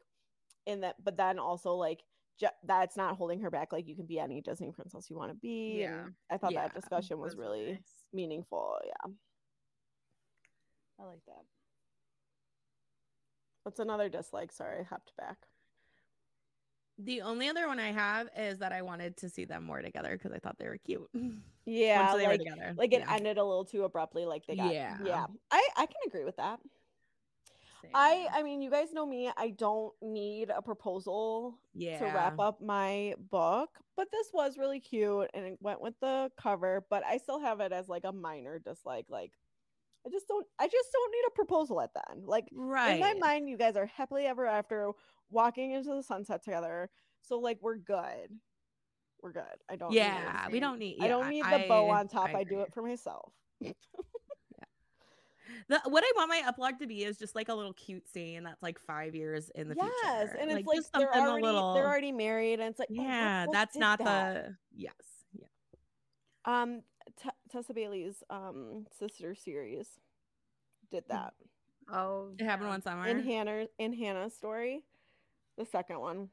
in 0.68 0.82
that, 0.82 1.04
but 1.04 1.18
then 1.18 1.40
also 1.40 1.74
like 1.74 2.04
that's 2.64 2.96
not 2.96 3.18
holding 3.18 3.40
her 3.42 3.50
back. 3.50 3.72
Like 3.74 3.88
you 3.88 3.96
can 3.96 4.06
be 4.06 4.20
any 4.20 4.40
Disney 4.40 4.72
princess 4.72 5.10
you 5.10 5.18
want 5.18 5.32
to 5.32 5.36
be. 5.38 5.80
Yeah. 5.80 6.04
and 6.06 6.16
I 6.30 6.38
thought 6.38 6.52
Yeah, 6.52 6.68
that 6.68 6.76
discussion 6.76 7.18
was 7.20 7.36
really 7.36 7.72
nice. 7.74 8.06
meaningful. 8.14 8.80
Yeah, 8.86 9.12
I 11.00 11.04
like 11.06 11.26
that. 11.26 11.46
What's 13.64 13.80
another 13.80 14.08
dislike? 14.08 14.52
Sorry, 14.52 14.82
I 14.82 14.84
hopped 14.84 15.14
back. 15.18 15.48
The 17.02 17.22
only 17.22 17.48
other 17.48 17.66
one 17.68 17.80
I 17.80 17.92
have 17.94 18.28
is 18.38 18.60
that 18.60 18.74
I 18.74 18.82
wanted 18.82 19.16
to 19.18 19.30
see 19.30 19.46
them 19.46 19.64
more 19.64 19.82
together 19.82 20.12
because 20.12 20.34
I 20.34 20.40
thought 20.40 20.58
they 20.60 20.68
were 20.68 20.78
cute. 20.78 21.10
Yeah, 21.66 22.08
Once 22.08 22.18
they 22.18 22.24
were 22.26 22.32
like 22.32 22.40
together. 22.40 22.74
like 22.78 22.94
it 22.94 23.02
yeah. 23.02 23.14
ended 23.14 23.38
a 23.38 23.44
little 23.44 23.64
too 23.64 23.84
abruptly 23.84 24.26
like 24.26 24.44
they 24.48 24.56
got 24.56 24.74
yeah 24.74 24.98
Yeah. 25.06 25.28
i 25.52 25.68
i 25.78 25.86
can 25.86 25.98
agree 26.08 26.26
with 26.26 26.38
that 26.38 26.60
Same. 27.84 27.92
i 27.94 28.28
i 28.34 28.42
mean 28.42 28.64
you 28.64 28.72
guys 28.72 28.92
know 28.92 29.06
me 29.06 29.30
i 29.38 29.52
don't 29.52 29.94
need 30.02 30.50
a 30.50 30.64
proposal 30.64 31.60
yeah. 31.76 32.00
to 32.00 32.06
wrap 32.06 32.40
up 32.40 32.60
my 32.60 33.14
book 33.30 33.70
but 33.96 34.08
this 34.12 34.30
was 34.34 34.58
really 34.58 34.80
cute 34.80 35.30
and 35.36 35.46
it 35.46 35.58
went 35.62 35.80
with 35.80 35.94
the 36.02 36.32
cover 36.42 36.84
but 36.90 37.04
i 37.06 37.18
still 37.18 37.40
have 37.40 37.60
it 37.60 37.72
as 37.72 37.88
like 37.88 38.04
a 38.04 38.12
minor 38.12 38.58
dislike 38.58 39.06
like 39.10 39.34
i 40.06 40.10
just 40.10 40.28
don't 40.28 40.46
i 40.60 40.66
just 40.68 40.90
don't 40.92 41.12
need 41.12 41.28
a 41.28 41.32
proposal 41.32 41.82
at 41.82 41.94
the 41.94 42.02
end 42.12 42.26
like 42.26 42.46
Right. 42.54 42.94
in 42.94 43.00
my 43.00 43.14
mind 43.16 43.50
you 43.50 43.58
guys 43.58 43.76
are 43.76 43.86
happily 43.86 44.26
ever 44.26 44.46
after 44.46 44.92
walking 45.30 45.72
into 45.72 45.94
the 45.94 46.04
sunset 46.04 46.44
together 46.44 46.90
so 47.22 47.40
like 47.40 47.58
we're 47.62 47.78
good 47.78 48.30
we're 49.22 49.34
good 49.34 49.44
i 49.70 49.76
don't 49.76 49.92
need 49.92 49.98
yeah, 49.98 50.48
we 50.52 50.60
don't 50.60 50.80
need. 50.80 50.98
i 51.02 51.08
don't 51.08 51.30
need 51.30 51.44
the 51.44 51.66
bow 51.68 51.90
on 51.90 52.08
top 52.08 52.30
i, 52.34 52.44
do 52.44 52.62
it 52.62 52.74
for 52.74 52.82
myself 52.82 53.32
The, 55.68 55.80
what 55.86 56.04
I 56.04 56.12
want 56.16 56.30
my 56.30 56.42
epilogue 56.48 56.80
to 56.80 56.88
be 56.88 57.04
is 57.04 57.18
just 57.18 57.36
like 57.36 57.48
a 57.48 57.54
little 57.54 57.74
cute 57.74 58.08
scene 58.08 58.44
that's 58.44 58.62
like 58.64 58.80
five 58.80 59.14
years 59.14 59.52
in 59.54 59.70
the 59.70 59.76
yes, 59.76 60.30
future. 60.30 60.38
and 60.42 60.52
it's 60.52 60.66
like 60.68 60.78
just 60.78 60.92
they're 60.94 61.12
something 61.14 61.30
already 61.30 61.46
a 61.46 61.52
little. 61.52 61.74
they're 61.76 61.88
already 61.88 62.12
married, 62.12 62.60
and 62.60 62.70
it's 62.70 62.80
like 62.80 62.88
oh, 62.92 62.96
yeah, 62.96 63.46
book 63.46 63.54
that's 63.54 63.76
not 63.76 64.00
that? 64.00 64.46
the 64.46 64.56
yes. 64.76 64.94
Yeah. 65.34 66.62
um 66.64 66.82
T- 67.22 67.30
Tessa 67.52 67.74
Bailey's 67.74 68.24
um 68.30 68.86
sister 68.98 69.36
series 69.36 69.88
did 70.92 71.04
that 71.10 71.34
oh, 71.92 72.30
It 72.38 72.46
happened 72.46 72.68
yeah. 72.68 72.74
one 72.74 72.82
summer. 72.82 73.08
in 73.08 73.24
Hannah 73.24 73.68
in 73.78 73.94
Hannah's 73.94 74.34
story, 74.36 74.84
the 75.58 75.66
second 75.66 76.00
one. 76.00 76.30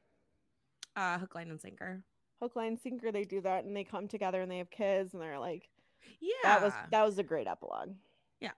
uh, 0.95 1.17
hook, 1.19 1.35
line, 1.35 1.49
and 1.51 1.61
sinker. 1.61 2.01
Hook, 2.41 2.55
line, 2.55 2.77
sinker. 2.77 3.11
They 3.11 3.23
do 3.23 3.41
that, 3.41 3.65
and 3.65 3.75
they 3.75 3.83
come 3.83 4.07
together, 4.07 4.41
and 4.41 4.51
they 4.51 4.59
have 4.59 4.69
kids, 4.69 5.13
and 5.13 5.21
they're 5.21 5.39
like, 5.39 5.69
Yeah, 6.19 6.29
that 6.43 6.61
was 6.61 6.73
that 6.91 7.05
was 7.05 7.17
a 7.19 7.23
great 7.23 7.47
epilogue. 7.47 7.93
Yeah. 8.39 8.51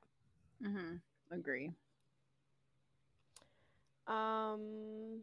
Mm-hmm. 0.66 0.96
Agree. 1.32 1.72
Um, 4.08 5.22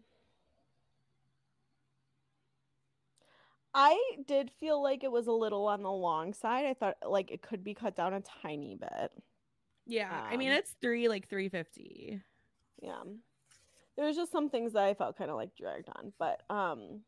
I 3.79 4.01
did 4.27 4.51
feel 4.59 4.83
like 4.83 5.05
it 5.05 5.13
was 5.13 5.27
a 5.27 5.33
little 5.33 5.67
on 5.67 5.83
the 5.83 5.91
long 5.93 6.33
side. 6.33 6.65
I 6.65 6.73
thought 6.75 6.97
like 7.07 7.31
it 7.31 7.43
could 7.43 7.63
be 7.63 7.75
cut 7.75 7.95
down 7.95 8.15
a 8.15 8.23
tiny 8.43 8.75
bit. 8.75 9.13
yeah. 9.87 10.27
I 10.31 10.37
mean, 10.39 10.51
um, 10.51 10.57
it's 10.59 10.75
three 10.81 11.09
like 11.09 11.29
three 11.29 11.51
fifty. 11.51 12.23
Yeah. 12.83 13.03
There's 13.97 14.17
just 14.17 14.33
some 14.33 14.49
things 14.51 14.73
that 14.75 14.83
I 14.85 14.95
felt 14.95 15.19
kind 15.19 15.31
of 15.31 15.37
like 15.37 15.55
dragged 15.57 15.89
on, 15.91 16.13
but 16.19 16.43
um 16.51 17.03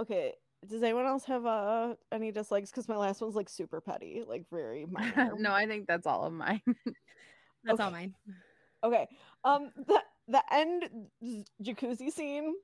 okay, 0.00 0.34
Does 0.66 0.82
anyone 0.82 1.06
else 1.06 1.24
have 1.26 1.46
uh 1.46 1.94
any 2.12 2.32
dislikes? 2.32 2.70
Because 2.70 2.88
my 2.88 2.96
last 2.96 3.20
one's 3.20 3.36
like 3.36 3.48
super 3.48 3.80
petty, 3.80 4.24
like 4.26 4.44
very 4.50 4.86
minor. 4.90 5.34
no, 5.38 5.52
I 5.52 5.66
think 5.66 5.86
that's 5.86 6.06
all 6.06 6.24
of 6.24 6.32
mine. 6.32 6.62
That's 7.64 7.80
all 7.80 7.90
mine. 7.90 8.14
Okay. 8.84 9.08
Um 9.44 9.70
the 9.76 10.02
the 10.28 10.42
end 10.52 10.88
jacuzzi 11.62 12.10
scene 12.12 12.54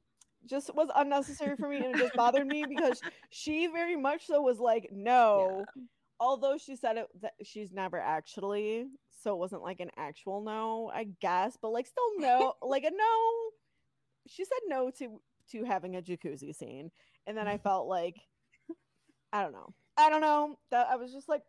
just 0.48 0.74
was 0.74 0.88
unnecessary 0.94 1.56
for 1.56 1.68
me 1.68 1.76
and 1.76 1.94
it 1.94 1.96
just 1.96 2.14
bothered 2.16 2.46
me 2.46 2.64
because 2.68 3.00
she 3.30 3.66
very 3.66 3.96
much 3.96 4.26
so 4.26 4.40
was 4.42 4.58
like, 4.58 4.88
no. 4.92 5.64
Although 6.20 6.58
she 6.58 6.76
said 6.76 6.96
it 6.96 7.06
that 7.22 7.32
she's 7.42 7.72
never 7.72 7.98
actually, 7.98 8.86
so 9.22 9.34
it 9.34 9.38
wasn't 9.38 9.62
like 9.62 9.80
an 9.80 9.90
actual 9.96 10.42
no, 10.42 10.90
I 10.94 11.08
guess, 11.20 11.56
but 11.60 11.72
like 11.72 11.86
still 11.86 12.18
no, 12.18 12.54
like 12.62 12.84
a 12.84 12.90
no. 12.90 13.50
She 14.26 14.44
said 14.44 14.60
no 14.66 14.90
to 14.98 15.20
to 15.50 15.64
having 15.64 15.96
a 15.96 16.02
jacuzzi 16.02 16.54
scene. 16.54 16.90
And 17.26 17.36
then 17.36 17.48
I 17.48 17.58
felt 17.64 17.88
like 17.88 18.16
I 19.32 19.42
don't 19.42 19.52
know. 19.52 19.74
I 19.96 20.10
don't 20.10 20.20
know. 20.20 20.56
That 20.70 20.88
I 20.90 20.96
was 20.96 21.12
just 21.12 21.28
like 21.28 21.42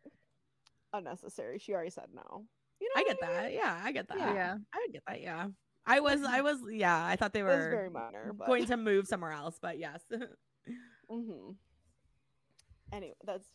unnecessary. 0.93 1.59
She 1.59 1.73
already 1.73 1.91
said 1.91 2.07
no. 2.13 2.45
You 2.81 2.89
know 2.93 3.01
I 3.01 3.03
get 3.03 3.21
mean? 3.21 3.31
that. 3.31 3.53
Yeah, 3.53 3.81
I 3.83 3.91
get 3.91 4.07
that. 4.09 4.17
Yeah. 4.17 4.33
yeah. 4.33 4.55
I 4.73 4.87
get 4.91 5.03
that. 5.07 5.21
Yeah. 5.21 5.47
I 5.87 5.99
was, 5.99 6.21
I 6.23 6.41
was, 6.41 6.59
yeah, 6.71 7.05
I 7.05 7.15
thought 7.15 7.33
they 7.33 7.43
were 7.43 7.69
very 7.69 7.89
minor, 7.89 8.33
but 8.33 8.47
going 8.47 8.65
to 8.67 8.77
move 8.77 9.07
somewhere 9.07 9.31
else, 9.31 9.57
but 9.61 9.77
yes. 9.77 10.01
hmm 11.09 11.51
Anyway, 12.91 13.15
that's. 13.25 13.45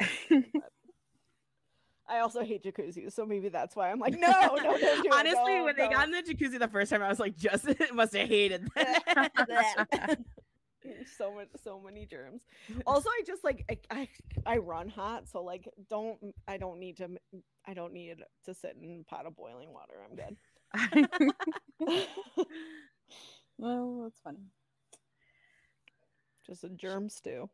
I 2.08 2.20
also 2.20 2.42
hate 2.42 2.64
jacuzzis, 2.64 3.12
so 3.12 3.24
maybe 3.24 3.48
that's 3.50 3.76
why 3.76 3.90
I'm 3.90 4.00
like, 4.00 4.18
no, 4.18 4.28
no, 4.28 4.56
don't 4.56 4.80
do. 4.80 5.10
Honestly, 5.12 5.32
don't, 5.34 5.64
when 5.64 5.76
they 5.76 5.88
got 5.88 6.06
in 6.06 6.12
the 6.12 6.22
jacuzzi 6.22 6.58
the 6.58 6.66
first 6.66 6.90
time, 6.90 7.02
I 7.02 7.08
was 7.08 7.20
like, 7.20 7.36
Justin 7.36 7.76
must 7.94 8.16
have 8.16 8.28
hated 8.28 8.68
that. 8.74 10.18
so 11.16 11.32
much, 11.32 11.48
so 11.62 11.80
many 11.80 12.06
germs. 12.06 12.42
Also, 12.84 13.08
I 13.08 13.22
just 13.24 13.44
like 13.44 13.64
I, 13.70 13.78
I, 13.96 14.08
I 14.44 14.56
run 14.56 14.88
hot, 14.88 15.28
so 15.28 15.44
like, 15.44 15.68
don't 15.88 16.18
I 16.48 16.56
don't 16.56 16.80
need 16.80 16.96
to 16.96 17.10
I 17.64 17.74
don't 17.74 17.92
need 17.92 18.16
to 18.44 18.54
sit 18.54 18.76
in 18.82 19.04
a 19.06 19.08
pot 19.08 19.26
of 19.26 19.36
boiling 19.36 19.72
water. 19.72 19.94
I'm 20.04 20.16
good. 20.16 20.36
well, 23.58 24.02
that's 24.02 24.20
funny. 24.22 24.38
just 26.46 26.64
a 26.64 26.68
germ 26.68 27.08
stew. 27.08 27.48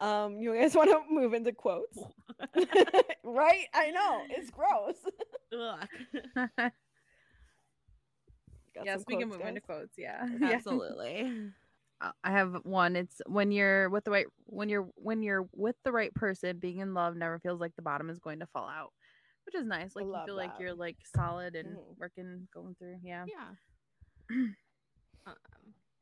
Um, 0.00 0.38
you 0.40 0.54
guys 0.54 0.74
want 0.76 0.90
to 0.90 1.00
move 1.10 1.34
into 1.34 1.52
quotes? 1.52 1.98
right? 3.24 3.66
I 3.74 3.90
know 3.90 4.22
it's 4.30 4.50
gross. 4.50 4.96
Yes, 8.84 9.04
we 9.08 9.16
can 9.16 9.28
move 9.28 9.40
into 9.40 9.60
quotes. 9.60 9.96
Yeah. 9.96 10.26
Absolutely. 10.42 11.50
I 12.00 12.30
have 12.30 12.56
one. 12.64 12.94
It's 12.94 13.22
when 13.26 13.50
you're 13.50 13.88
with 13.88 14.04
the 14.04 14.10
right 14.10 14.26
when 14.44 14.68
you're 14.68 14.88
when 14.96 15.22
you're 15.22 15.48
with 15.54 15.76
the 15.82 15.92
right 15.92 16.12
person, 16.14 16.58
being 16.58 16.78
in 16.78 16.92
love 16.92 17.16
never 17.16 17.38
feels 17.38 17.60
like 17.60 17.74
the 17.74 17.82
bottom 17.82 18.10
is 18.10 18.18
going 18.18 18.40
to 18.40 18.46
fall 18.46 18.68
out, 18.68 18.92
which 19.46 19.54
is 19.54 19.64
nice. 19.66 19.94
Like 19.96 20.04
you 20.04 20.10
love 20.12 20.26
feel 20.26 20.36
like 20.36 20.52
that. 20.54 20.60
you're 20.60 20.74
like 20.74 20.96
solid 21.14 21.54
and 21.56 21.76
Mhm. 21.76 21.98
working, 21.98 22.48
going 22.52 22.74
through. 22.74 22.98
Yeah. 23.02 23.24
Yeah. 23.26 23.54
um, 25.26 25.34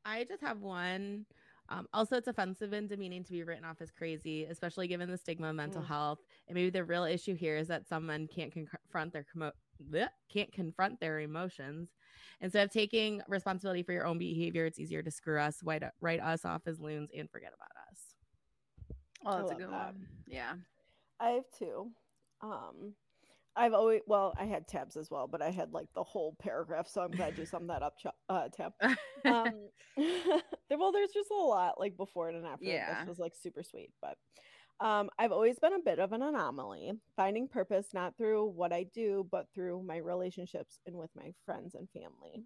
I 0.04 0.24
just 0.24 0.42
have 0.42 0.60
one. 0.60 1.26
Um, 1.70 1.88
also, 1.94 2.16
it's 2.16 2.28
offensive 2.28 2.74
and 2.74 2.88
demeaning 2.88 3.24
to 3.24 3.32
be 3.32 3.42
written 3.42 3.64
off 3.64 3.80
as 3.80 3.90
crazy, 3.90 4.44
especially 4.44 4.86
given 4.86 5.10
the 5.10 5.16
stigma 5.16 5.48
of 5.48 5.56
mental 5.56 5.80
Mm. 5.82 5.86
health. 5.86 6.18
And 6.46 6.54
maybe 6.54 6.68
the 6.70 6.84
real 6.84 7.04
issue 7.04 7.34
here 7.34 7.56
is 7.56 7.68
that 7.68 7.86
some 7.86 8.04
men 8.06 8.26
can't 8.28 8.52
confront 8.52 9.12
their 9.14 9.24
commo- 9.24 9.52
bleh, 9.82 10.10
can't 10.28 10.52
confront 10.52 11.00
their 11.00 11.20
emotions. 11.20 11.88
Instead 12.40 12.66
of 12.66 12.70
taking 12.72 13.22
responsibility 13.28 13.82
for 13.82 13.92
your 13.92 14.06
own 14.06 14.18
behavior, 14.18 14.66
it's 14.66 14.78
easier 14.78 15.02
to 15.02 15.10
screw 15.10 15.40
us, 15.40 15.62
write, 15.62 15.82
write 16.02 16.20
us 16.20 16.44
off 16.44 16.66
as 16.66 16.80
loons, 16.80 17.10
and 17.16 17.30
forget 17.30 17.52
about 17.54 17.70
us. 17.90 18.14
Oh, 19.24 19.30
I 19.30 19.36
that's 19.38 19.42
a 19.42 19.46
love 19.54 19.58
good 19.58 19.70
that. 19.70 19.86
one. 19.94 20.08
Yeah. 20.26 20.52
I 21.18 21.28
have 21.30 21.44
two. 21.58 21.90
Um, 22.42 22.94
I've 23.56 23.72
always 23.72 24.00
well, 24.06 24.34
I 24.38 24.44
had 24.46 24.66
Tabb's 24.66 24.96
as 24.96 25.10
well, 25.10 25.28
but 25.28 25.40
I 25.42 25.50
had 25.50 25.72
like 25.72 25.88
the 25.94 26.02
whole 26.02 26.34
paragraph, 26.40 26.88
so 26.88 27.02
I'm 27.02 27.12
glad 27.12 27.38
you 27.38 27.46
summed 27.46 27.70
that 27.70 27.82
up, 27.82 27.94
uh, 28.28 28.48
Tabb. 28.48 28.72
Um, 29.26 29.70
well, 29.96 30.92
there's 30.92 31.12
just 31.12 31.30
a 31.30 31.34
lot 31.34 31.80
like 31.80 31.96
before 31.96 32.28
and 32.28 32.44
after. 32.46 32.64
Yeah. 32.66 32.94
This 32.94 33.06
was 33.08 33.18
like 33.18 33.32
super 33.34 33.62
sweet, 33.62 33.90
but 34.02 34.18
um, 34.80 35.08
I've 35.18 35.32
always 35.32 35.58
been 35.58 35.72
a 35.74 35.78
bit 35.84 35.98
of 35.98 36.12
an 36.12 36.22
anomaly, 36.22 36.92
finding 37.16 37.48
purpose 37.48 37.88
not 37.94 38.16
through 38.18 38.46
what 38.46 38.72
I 38.72 38.84
do, 38.84 39.26
but 39.30 39.46
through 39.54 39.82
my 39.84 39.96
relationships 39.98 40.78
and 40.86 40.96
with 40.96 41.10
my 41.16 41.32
friends 41.46 41.74
and 41.74 41.88
family. 41.90 42.44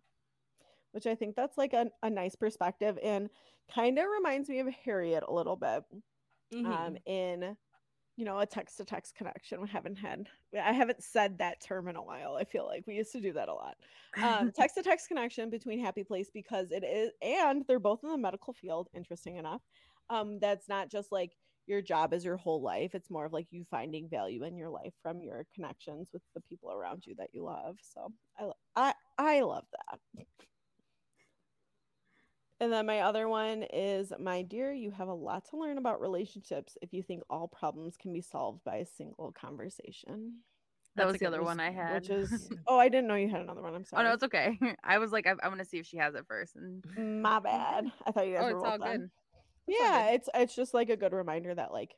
Which 0.93 1.07
I 1.07 1.15
think 1.15 1.37
that's 1.37 1.59
like 1.59 1.73
a, 1.75 1.91
a 2.03 2.11
nice 2.11 2.37
perspective 2.37 2.99
and 3.03 3.31
kind 3.75 3.99
of 3.99 4.07
reminds 4.09 4.49
me 4.49 4.61
of 4.61 4.69
Harriet 4.85 5.25
a 5.27 5.33
little 5.33 5.57
bit 5.57 5.85
um 6.65 6.97
Mhm. 6.97 7.03
in 7.07 7.57
you 8.19 8.25
know 8.25 8.41
a 8.41 8.47
text 8.47 8.77
to 8.77 8.85
text 8.85 9.15
connection 9.15 9.61
we 9.61 9.69
haven't 9.69 9.95
had 9.95 10.27
i 10.61 10.73
haven't 10.73 11.03
said 11.03 11.39
that 11.39 11.61
term 11.61 11.87
in 11.87 11.95
a 11.95 12.03
while 12.03 12.35
i 12.35 12.43
feel 12.43 12.67
like 12.67 12.83
we 12.87 12.97
used 12.97 13.13
to 13.13 13.21
do 13.21 13.33
that 13.33 13.49
a 13.49 13.55
lot. 13.55 13.77
Um 14.21 14.51
text 14.51 14.75
to 14.77 14.83
text 14.83 15.07
connection 15.07 15.51
between 15.51 15.79
happy 15.79 16.03
place 16.03 16.29
because 16.35 16.73
it 16.73 16.83
is 16.85 17.13
and 17.23 17.65
they're 17.69 17.79
both 17.79 18.01
in 18.03 18.11
the 18.11 18.19
medical 18.19 18.53
field 18.53 18.89
interesting 18.93 19.37
enough. 19.37 19.63
Um 20.11 20.41
that's 20.41 20.69
not 20.69 20.91
just 20.91 21.13
like 21.13 21.31
your 21.69 21.81
job 21.81 22.13
is 22.13 22.25
your 22.25 22.37
whole 22.37 22.61
life 22.61 22.95
it's 22.95 23.11
more 23.11 23.27
of 23.27 23.33
like 23.33 23.47
you 23.51 23.65
finding 23.71 24.09
value 24.09 24.43
in 24.43 24.57
your 24.57 24.71
life 24.71 24.95
from 25.03 25.21
your 25.21 25.47
connections 25.55 26.09
with 26.13 26.23
the 26.35 26.41
people 26.41 26.73
around 26.73 27.05
you 27.07 27.15
that 27.19 27.29
you 27.33 27.45
love 27.45 27.77
so 27.81 28.11
i 28.41 28.51
i 28.75 28.95
i 29.19 29.41
love 29.43 29.65
that 29.73 30.27
and 32.61 32.73
then 32.73 32.87
my 32.87 33.01
other 33.01 33.29
one 33.29 33.63
is, 33.73 34.13
my 34.19 34.43
dear, 34.43 34.73
you 34.73 34.91
have 34.91 35.09
a 35.09 35.15
lot 35.15 35.45
to 35.51 35.57
learn 35.57 35.79
about 35.79 36.01
relationships 36.01 36.77
if 36.83 36.93
you 36.93 37.03
think 37.03 37.23
all 37.31 37.49
problems 37.49 37.97
can 37.97 38.13
be 38.13 38.21
solved 38.21 38.65
by 38.65 38.77
a 38.77 38.87
single 38.87 39.33
conversation. 39.33 40.39
that 40.97 41.03
That's 41.05 41.13
was 41.13 41.21
the 41.21 41.27
other 41.27 41.43
one 41.43 41.61
I 41.61 41.71
had. 41.71 42.03
Which 42.03 42.11
is, 42.11 42.49
oh, 42.67 42.79
I 42.79 42.89
didn't 42.89 43.07
know 43.07 43.15
you 43.15 43.29
had 43.29 43.43
another 43.43 43.63
one. 43.63 43.75
I'm 43.75 43.85
sorry. 43.85 44.05
oh 44.05 44.09
no, 44.09 44.15
it's 44.15 44.25
okay. 44.25 44.59
I 44.85 44.99
was 44.99 45.13
like, 45.13 45.27
I, 45.27 45.35
I 45.43 45.49
want 45.49 45.61
to 45.61 45.65
see 45.65 45.79
if 45.79 45.87
she 45.87 45.99
has 45.99 46.15
it 46.15 46.27
first. 46.27 46.57
And 46.57 47.23
my 47.23 47.39
bad. 47.39 47.93
I 48.07 48.11
thought 48.11 48.27
you 48.27 48.35
guys 48.35 48.45
oh, 48.45 48.55
were 48.55 48.59
it's 48.59 48.65
all 48.65 48.79
good. 48.79 49.11
It's 49.69 49.81
all 49.81 49.87
Yeah, 49.87 50.07
good. 50.07 50.15
it's 50.15 50.29
it's 50.35 50.55
just 50.57 50.75
like 50.75 50.91
a 50.91 50.97
good 50.97 51.13
reminder 51.13 51.55
that 51.55 51.73
like 51.73 51.95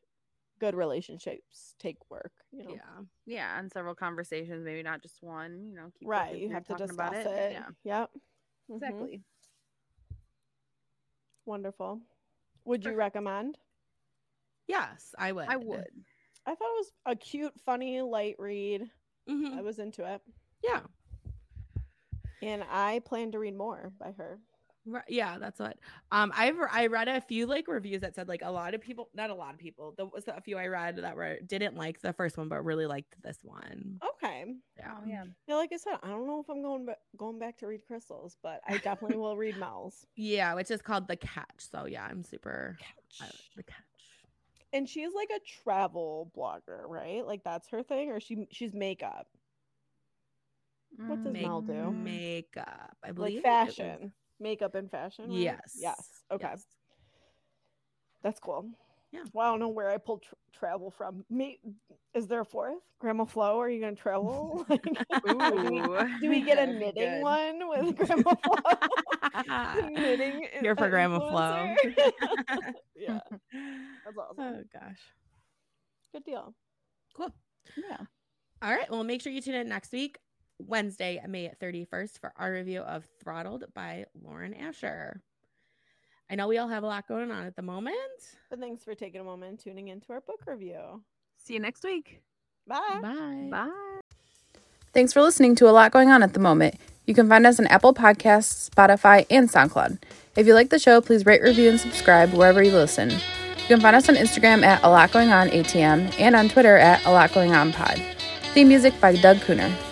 good 0.61 0.75
relationships 0.75 1.75
take 1.79 1.97
work. 2.11 2.33
You 2.53 2.65
know, 2.65 2.73
Yeah. 2.75 3.05
Yeah, 3.27 3.59
and 3.59 3.71
several 3.73 3.95
conversations, 3.95 4.65
maybe 4.65 4.83
not 4.83 5.03
just 5.03 5.23
one. 5.23 5.69
You 5.71 5.77
know, 5.77 5.91
keep 5.99 6.09
right? 6.09 6.37
You 6.37 6.51
have 6.51 6.67
to 6.67 6.75
discuss 6.75 6.93
about 6.93 7.15
it. 7.15 7.53
Yeah, 7.53 7.69
Yep. 7.85 8.11
Mhm. 8.71 8.77
exactly. 8.77 9.23
Wonderful. 11.47 12.01
Would 12.65 12.85
you 12.85 12.95
recommend? 12.95 13.59
Yes, 14.67 15.15
I 15.19 15.33
would. 15.33 15.49
I 15.49 15.57
would. 15.57 16.05
I 16.47 16.55
thought 16.55 16.77
it 16.77 16.79
was 16.79 16.93
a 17.07 17.17
cute, 17.17 17.53
funny, 17.65 18.01
light 18.03 18.37
read. 18.39 18.91
Mhm. 19.29 19.59
I 19.59 19.63
was 19.63 19.79
into 19.79 20.05
it. 20.05 20.23
Yeah. 20.63 20.81
And 22.43 22.65
I 22.71 23.01
plan 23.01 23.33
to 23.33 23.39
read 23.39 23.57
more 23.57 23.93
by 23.99 24.13
her. 24.13 24.39
Right, 24.87 25.05
yeah, 25.09 25.39
that's 25.39 25.59
what. 25.61 25.77
Um, 26.11 26.33
I've 26.35 26.57
I 26.71 26.87
read 26.87 27.07
a 27.09 27.21
few 27.21 27.47
like 27.47 27.69
reviews 27.69 28.01
that 28.01 28.15
said 28.15 28.29
like 28.29 28.41
a 28.43 28.51
lot 28.51 28.75
of 28.75 28.81
people, 28.81 29.11
not 29.15 29.29
a 29.31 29.35
lot 29.35 29.53
of 29.53 29.59
people. 29.59 29.95
There 29.97 30.07
was 30.07 30.27
a 30.27 30.41
few 30.41 30.57
I 30.57 30.67
read 30.69 30.97
that 30.97 31.15
were 31.17 31.39
didn't 31.47 31.77
like 31.77 32.01
the 32.01 32.13
first 32.15 32.39
one, 32.39 32.49
but 32.49 32.65
really 32.65 32.87
liked 32.87 33.15
this 33.23 33.39
one. 33.43 34.01
Okay. 34.17 34.55
Yeah, 34.79 34.93
Oh 34.97 35.07
yeah. 35.07 35.25
Yeah, 35.47 35.57
like 35.57 35.71
I 35.73 35.77
said, 35.77 35.99
I 36.03 36.09
don't 36.09 36.27
know 36.27 36.41
if 36.41 36.49
I'm 36.49 36.63
going 36.63 36.87
back 36.87 36.99
going 37.17 37.39
back 37.39 37.59
to 37.59 37.67
read 37.67 37.83
Crystals, 37.87 38.37
but 38.43 38.63
I 38.67 38.79
definitely 38.79 39.19
will 39.19 39.37
read 39.37 39.59
Mel's. 39.59 40.07
yeah, 40.17 40.55
which 40.55 40.71
is 40.71 40.81
called 40.81 41.09
the 41.09 41.17
Catch. 41.17 41.69
So 41.71 41.85
yeah, 41.85 42.07
I'm 42.11 42.25
super. 42.25 42.77
I 43.21 43.25
like 43.25 43.33
the 43.57 43.63
Catch. 43.65 43.85
And 44.73 44.89
she's 44.89 45.13
like 45.15 45.31
a 45.37 45.41
travel 45.63 46.33
blogger, 46.35 46.85
right? 46.87 47.27
Like 47.27 47.45
that's 47.45 47.69
her 47.69 47.83
thing, 47.83 48.11
or 48.13 48.19
she 48.21 48.47
she's 48.51 48.73
makeup, 48.73 49.27
What 50.97 51.23
does 51.23 51.35
Mm, 51.35 51.43
Mel 51.43 51.61
do? 51.63 51.91
Makeup, 51.93 52.97
I 53.05 53.13
believe. 53.13 53.43
like 53.45 53.45
it 53.45 53.67
was- 53.67 53.77
fashion, 53.77 54.13
makeup 54.41 54.75
and 54.75 54.91
fashion. 54.91 55.27
right? 55.29 55.39
Yes. 55.39 55.77
Yes. 55.79 56.09
Okay. 56.33 56.49
yes. 56.51 56.65
That's 58.23 58.41
cool. 58.41 58.71
Yeah. 59.13 59.25
Well, 59.33 59.47
I 59.47 59.51
don't 59.51 59.61
know 59.61 59.69
where 59.69 59.91
I 59.91 59.97
pulled 59.97 60.23
tr- 60.23 60.35
travel 60.53 60.91
from. 60.91 61.25
Me, 61.29 61.59
is 62.15 62.29
there 62.29 62.41
a 62.41 62.45
fourth? 62.45 62.79
Grandma 63.01 63.25
Flo, 63.25 63.61
are 63.61 63.69
you 63.69 63.81
gonna 63.81 63.97
travel? 63.97 64.65
Like, 64.69 64.83
do, 65.25 65.71
we, 65.71 66.21
do 66.21 66.31
we 66.31 66.43
get 66.43 66.59
a 66.59 66.67
knitting 66.67 66.95
good. 66.95 67.23
one 67.23 67.69
with 67.69 67.97
Grandma 67.97 68.35
Flo? 68.45 69.89
knitting. 69.91 70.47
Here 70.61 70.77
for 70.77 70.89
Grandma 70.89 71.19
Flo. 71.19 71.75
yeah, 72.97 73.21
that's 73.31 74.17
oh, 74.17 74.21
awesome. 74.21 74.39
oh 74.39 74.63
gosh. 74.73 75.01
Good 76.13 76.25
deal. 76.25 76.55
Cool. 77.17 77.33
Yeah. 77.77 77.99
All 78.63 78.71
right. 78.71 78.91
Well, 78.91 79.03
make 79.05 79.23
sure 79.23 79.33
you 79.33 79.41
tune 79.41 79.55
in 79.55 79.69
next 79.69 79.93
week, 79.93 80.19
Wednesday, 80.67 81.21
May 81.29 81.53
31st, 81.61 82.19
for 82.21 82.33
our 82.37 82.53
review 82.53 82.81
of 82.81 83.05
Throttled 83.23 83.65
by 83.75 84.07
Lauren 84.23 84.55
Asher. 84.55 85.21
I 86.31 86.37
know 86.37 86.47
we 86.47 86.59
all 86.59 86.69
have 86.69 86.85
a 86.85 86.87
lot 86.87 87.09
going 87.09 87.31
on 87.31 87.45
at 87.45 87.57
the 87.57 87.63
moment. 87.63 87.97
But 88.49 88.61
thanks 88.61 88.85
for 88.85 88.95
taking 88.95 89.21
a 89.21 89.25
moment 89.25 89.51
and 89.51 89.59
tuning 89.59 89.89
into 89.89 90.13
our 90.13 90.21
book 90.21 90.43
review. 90.47 91.03
See 91.37 91.55
you 91.55 91.61
next 91.61 91.83
week. 91.83 92.23
Bye. 92.67 93.01
Bye. 93.03 93.49
Bye. 93.51 94.01
Thanks 94.93 95.13
for 95.13 95.23
listening 95.23 95.55
to 95.57 95.69
a 95.69 95.73
lot 95.73 95.91
going 95.91 96.11
on 96.11 96.23
at 96.23 96.35
the 96.35 96.41
moment. 96.41 96.77
You 97.07 97.15
can 97.15 97.29
find 97.29 97.47
us 97.47 97.59
on 97.59 97.67
Apple 97.67 97.95
Podcasts, 97.95 98.71
Spotify, 98.71 99.27
and 99.31 99.49
SoundCloud. 99.49 99.99
If 100.37 100.47
you 100.47 100.55
like 100.55 100.71
the 100.71 100.79
show, 100.79 101.01
please 101.01 101.27
rate, 101.27 101.43
review, 101.43 101.71
and 101.71 101.81
subscribe 101.81 102.33
wherever 102.33 102.63
you 102.63 102.73
listen. 102.73 103.11
You 103.11 103.67
can 103.67 103.81
find 103.81 103.97
us 103.97 104.09
on 104.09 104.15
Instagram 104.15 104.63
at 104.65 104.83
A 104.85 104.89
Lot 104.89 105.13
Going 105.13 105.31
On 105.33 105.49
ATM 105.49 106.15
and 106.21 106.37
on 106.37 106.49
Twitter 106.49 106.77
at 106.77 107.05
A 107.07 107.11
Lot 107.11 107.33
Going 107.33 107.53
On 107.53 107.73
Pod. 107.73 108.01
Theme 108.53 108.69
music 108.69 109.01
by 109.01 109.17
Doug 109.17 109.39
Luenner. 109.39 109.90